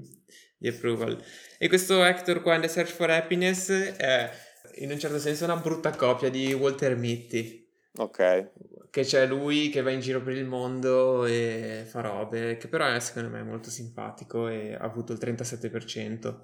di, 0.57 0.67
approval. 0.67 1.23
E 1.57 1.69
questo 1.69 2.03
Hector 2.03 2.41
qua 2.41 2.55
in 2.55 2.61
The 2.61 2.67
Search 2.67 2.91
for 2.91 3.09
Happiness 3.09 3.71
è 3.71 4.29
in 4.75 4.91
un 4.91 4.99
certo 4.99 5.19
senso 5.19 5.45
una 5.45 5.55
brutta 5.55 5.91
copia 5.95 6.29
di 6.29 6.51
Walter 6.51 6.97
Mitty. 6.97 7.65
Ok. 7.95 8.49
Che 8.89 9.03
c'è 9.03 9.25
lui 9.25 9.69
che 9.69 9.81
va 9.81 9.91
in 9.91 10.01
giro 10.01 10.21
per 10.21 10.35
il 10.35 10.45
mondo 10.45 11.25
e 11.25 11.85
fa 11.87 12.01
robe, 12.01 12.57
che 12.57 12.67
però 12.67 12.87
è 12.87 12.99
secondo 12.99 13.29
me 13.29 13.41
molto 13.41 13.69
simpatico 13.69 14.49
e 14.49 14.73
ha 14.73 14.83
avuto 14.83 15.13
il 15.13 15.19
37%. 15.19 16.35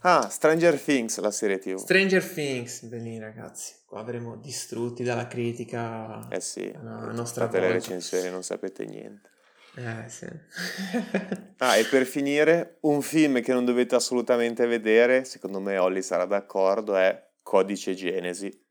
Ah, 0.00 0.28
Stranger 0.28 0.80
Things, 0.80 1.18
la 1.18 1.30
serie 1.30 1.58
TV. 1.58 1.76
Stranger 1.76 2.26
Things, 2.26 2.82
bellini 2.84 3.18
ragazzi. 3.18 3.74
Qua 3.86 4.00
avremo 4.00 4.36
distrutti 4.36 5.02
dalla 5.02 5.26
critica. 5.26 6.26
Eh 6.30 6.40
sì, 6.40 6.72
la 6.72 7.12
nostra 7.12 7.44
fate 7.44 7.60
le 7.60 7.72
recensioni, 7.72 8.30
non 8.30 8.42
sapete 8.42 8.86
niente. 8.86 9.30
Eh 9.76 10.08
sì. 10.08 10.26
ah, 11.58 11.76
e 11.76 11.84
per 11.84 12.06
finire, 12.06 12.78
un 12.82 13.02
film 13.02 13.42
che 13.42 13.52
non 13.52 13.64
dovete 13.64 13.94
assolutamente 13.94 14.66
vedere, 14.66 15.24
secondo 15.24 15.60
me 15.60 15.76
Olli 15.78 16.00
sarà 16.00 16.24
d'accordo, 16.24 16.96
è 16.96 17.32
Codice 17.42 17.94
Genesi. 17.94 18.62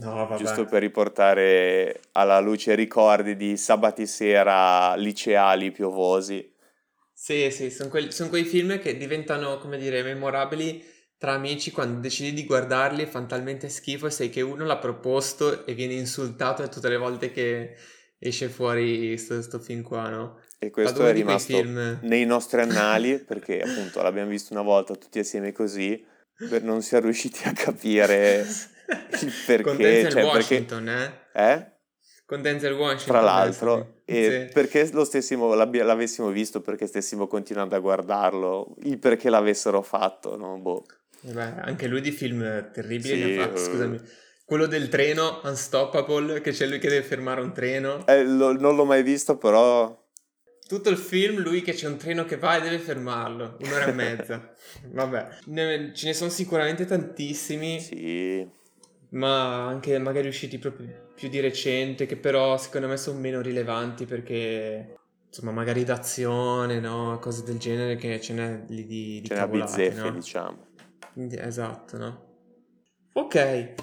No, 0.00 0.14
vabbè. 0.26 0.36
Giusto 0.36 0.64
per 0.64 0.80
riportare 0.80 2.00
alla 2.12 2.40
luce 2.40 2.74
ricordi 2.74 3.36
di 3.36 3.56
sabati 3.56 4.06
sera 4.06 4.94
liceali 4.94 5.70
piovosi 5.70 6.51
Sì, 7.22 7.52
sì, 7.52 7.70
sono 7.70 7.88
quei, 7.88 8.10
son 8.10 8.28
quei 8.28 8.42
film 8.42 8.80
che 8.80 8.96
diventano, 8.96 9.56
come 9.58 9.78
dire, 9.78 10.02
memorabili 10.02 10.84
tra 11.16 11.34
amici 11.34 11.70
quando 11.70 12.00
decidi 12.00 12.32
di 12.32 12.44
guardarli 12.44 13.06
fanno 13.06 13.26
talmente 13.26 13.68
schifo 13.68 14.06
e 14.08 14.10
sai 14.10 14.28
che 14.28 14.40
uno 14.40 14.64
l'ha 14.64 14.78
proposto 14.78 15.64
e 15.64 15.72
viene 15.74 15.92
insultato 15.92 16.68
tutte 16.68 16.88
le 16.88 16.96
volte 16.96 17.30
che 17.30 17.76
esce 18.18 18.48
fuori 18.48 19.16
sto, 19.18 19.60
film 19.60 19.82
qua, 19.82 20.08
no? 20.08 20.40
E 20.58 20.70
questo 20.70 21.06
è 21.06 21.12
rimasto 21.12 21.62
nei 21.62 22.26
nostri 22.26 22.58
annali 22.62 23.20
perché 23.20 23.60
appunto 23.60 24.02
l'abbiamo 24.02 24.30
visto 24.30 24.52
una 24.52 24.62
volta 24.62 24.96
tutti 24.96 25.20
assieme 25.20 25.52
così, 25.52 26.04
non 26.62 26.82
si 26.82 26.96
è 26.96 27.00
riusciti 27.00 27.42
a 27.44 27.52
capire 27.52 28.44
il 29.20 29.32
perché. 29.46 29.62
Con 29.62 29.76
Denzel 29.76 30.10
cioè, 30.10 30.24
Washington, 30.24 30.84
perché... 30.86 31.22
eh? 31.34 31.52
Eh? 31.52 31.72
Con 32.26 32.42
Denzel 32.42 32.72
Washington. 32.72 33.06
Tra 33.06 33.20
l'altro, 33.20 34.01
e 34.12 34.46
sì. 34.46 34.52
perché 34.52 34.88
lo 34.92 35.04
stessimo, 35.04 35.54
l'avessimo 35.54 36.28
visto, 36.30 36.60
perché 36.60 36.86
stessimo 36.86 37.26
continuando 37.26 37.74
a 37.74 37.78
guardarlo, 37.78 38.74
il 38.82 38.98
perché 38.98 39.30
l'avessero 39.30 39.82
fatto, 39.82 40.36
no? 40.36 40.58
Boh. 40.58 40.84
Beh, 41.20 41.54
anche 41.60 41.86
lui 41.86 42.00
di 42.00 42.10
film 42.10 42.70
terribili 42.72 43.22
sì, 43.22 43.34
fatti, 43.36 43.60
uh... 43.60 43.64
scusami. 43.64 44.00
Quello 44.44 44.66
del 44.66 44.88
treno, 44.88 45.40
Unstoppable, 45.44 46.40
che 46.40 46.50
c'è 46.50 46.66
lui 46.66 46.78
che 46.78 46.88
deve 46.88 47.04
fermare 47.04 47.40
un 47.40 47.54
treno. 47.54 48.06
Eh, 48.06 48.24
lo, 48.24 48.52
non 48.52 48.74
l'ho 48.74 48.84
mai 48.84 49.02
visto, 49.02 49.38
però... 49.38 49.98
Tutto 50.66 50.90
il 50.90 50.98
film, 50.98 51.40
lui 51.40 51.62
che 51.62 51.72
c'è 51.72 51.86
un 51.86 51.96
treno 51.96 52.24
che 52.24 52.36
va 52.36 52.56
e 52.56 52.60
deve 52.60 52.78
fermarlo, 52.78 53.56
un'ora 53.60 53.86
e 53.86 53.92
mezza. 53.94 54.52
Vabbè, 54.88 55.28
ne, 55.46 55.92
ce 55.94 56.06
ne 56.06 56.12
sono 56.12 56.30
sicuramente 56.30 56.84
tantissimi. 56.84 57.80
Sì. 57.80 58.46
Ma 59.10 59.66
anche 59.66 59.98
magari 59.98 60.28
usciti 60.28 60.58
proprio 60.58 61.11
più 61.22 61.30
di 61.30 61.38
recente, 61.38 62.04
che 62.04 62.16
però 62.16 62.56
secondo 62.56 62.88
me 62.88 62.96
sono 62.96 63.20
meno 63.20 63.40
rilevanti 63.40 64.06
perché 64.06 64.96
insomma, 65.28 65.52
magari 65.52 65.84
d'azione, 65.84 66.80
no? 66.80 67.16
Cose 67.20 67.44
del 67.44 67.58
genere 67.58 67.94
che 67.94 68.20
ce 68.20 68.32
n'è 68.32 68.62
di, 68.64 68.84
di 68.84 69.22
Ce 69.24 69.32
n'è 69.32 69.46
bizzeffe, 69.46 70.00
no? 70.00 70.10
diciamo. 70.10 70.66
Esatto, 71.14 71.96
no? 71.96 72.26
Ok, 73.12 73.74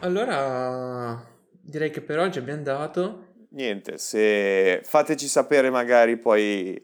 allora 0.00 1.22
direi 1.60 1.90
che 1.90 2.00
per 2.00 2.20
oggi 2.20 2.38
abbiamo 2.38 2.62
dato. 2.62 3.34
Niente, 3.50 3.98
se 3.98 4.80
fateci 4.82 5.28
sapere 5.28 5.68
magari 5.68 6.16
poi 6.16 6.82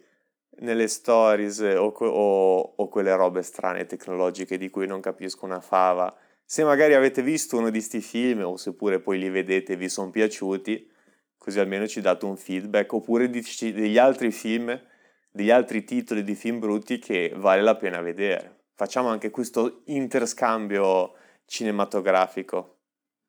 nelle 0.58 0.86
stories 0.86 1.60
o, 1.60 1.86
o, 1.86 2.74
o 2.76 2.88
quelle 2.88 3.16
robe 3.16 3.40
strane 3.40 3.86
tecnologiche 3.86 4.58
di 4.58 4.68
cui 4.68 4.86
non 4.86 5.00
capisco 5.00 5.46
una 5.46 5.60
fava, 5.60 6.14
se 6.44 6.64
magari 6.64 6.94
avete 6.94 7.22
visto 7.22 7.56
uno 7.56 7.70
di 7.70 7.78
questi 7.78 8.00
film 8.00 8.44
o 8.44 8.56
seppure 8.56 9.00
poi 9.00 9.18
li 9.18 9.30
vedete 9.30 9.72
e 9.72 9.76
vi 9.76 9.88
sono 9.88 10.10
piaciuti, 10.10 10.90
così 11.36 11.58
almeno 11.58 11.86
ci 11.86 12.00
date 12.00 12.24
un 12.24 12.36
feedback, 12.36 12.92
oppure 12.92 13.28
degli 13.28 13.98
altri 13.98 14.30
film, 14.30 14.80
degli 15.30 15.50
altri 15.50 15.84
titoli 15.84 16.22
di 16.22 16.34
film 16.34 16.58
brutti 16.58 16.98
che 16.98 17.32
vale 17.36 17.62
la 17.62 17.76
pena 17.76 18.00
vedere 18.00 18.60
facciamo 18.82 19.08
anche 19.08 19.30
questo 19.30 19.82
interscambio 19.86 21.14
cinematografico. 21.46 22.78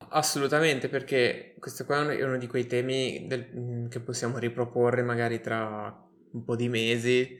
Assolutamente, 0.09 0.89
perché 0.89 1.55
questo 1.59 1.85
qua 1.85 2.11
è 2.11 2.23
uno 2.23 2.37
di 2.37 2.47
quei 2.47 2.65
temi 2.65 3.25
del, 3.27 3.49
mm, 3.55 3.87
che 3.87 3.99
possiamo 3.99 4.39
riproporre 4.39 5.03
magari 5.03 5.39
tra 5.39 5.95
un 6.31 6.43
po' 6.43 6.55
di 6.55 6.69
mesi 6.69 7.39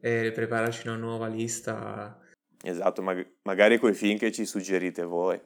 e 0.00 0.32
prepararci 0.32 0.86
una 0.86 0.96
nuova 0.96 1.26
lista. 1.28 2.20
Esatto, 2.68 3.00
mag- 3.00 3.26
magari 3.42 3.78
quei 3.78 3.94
film 3.94 4.18
che 4.18 4.32
ci 4.32 4.44
suggerite 4.44 5.04
voi. 5.04 5.40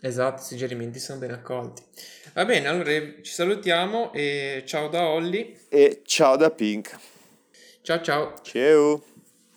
Esatto, 0.00 0.40
i 0.40 0.44
suggerimenti 0.44 1.00
sono 1.00 1.18
ben 1.18 1.32
accolti. 1.32 1.82
Va 2.32 2.44
bene, 2.44 2.68
allora 2.68 2.90
ci 3.22 3.32
salutiamo 3.32 4.12
e 4.12 4.62
ciao 4.66 4.88
da 4.88 5.08
Olli. 5.08 5.58
E 5.68 6.02
ciao 6.04 6.36
da 6.36 6.50
Pink. 6.50 6.96
Ciao 7.82 8.00
ciao. 8.00 8.34
Ciao. 8.42 9.09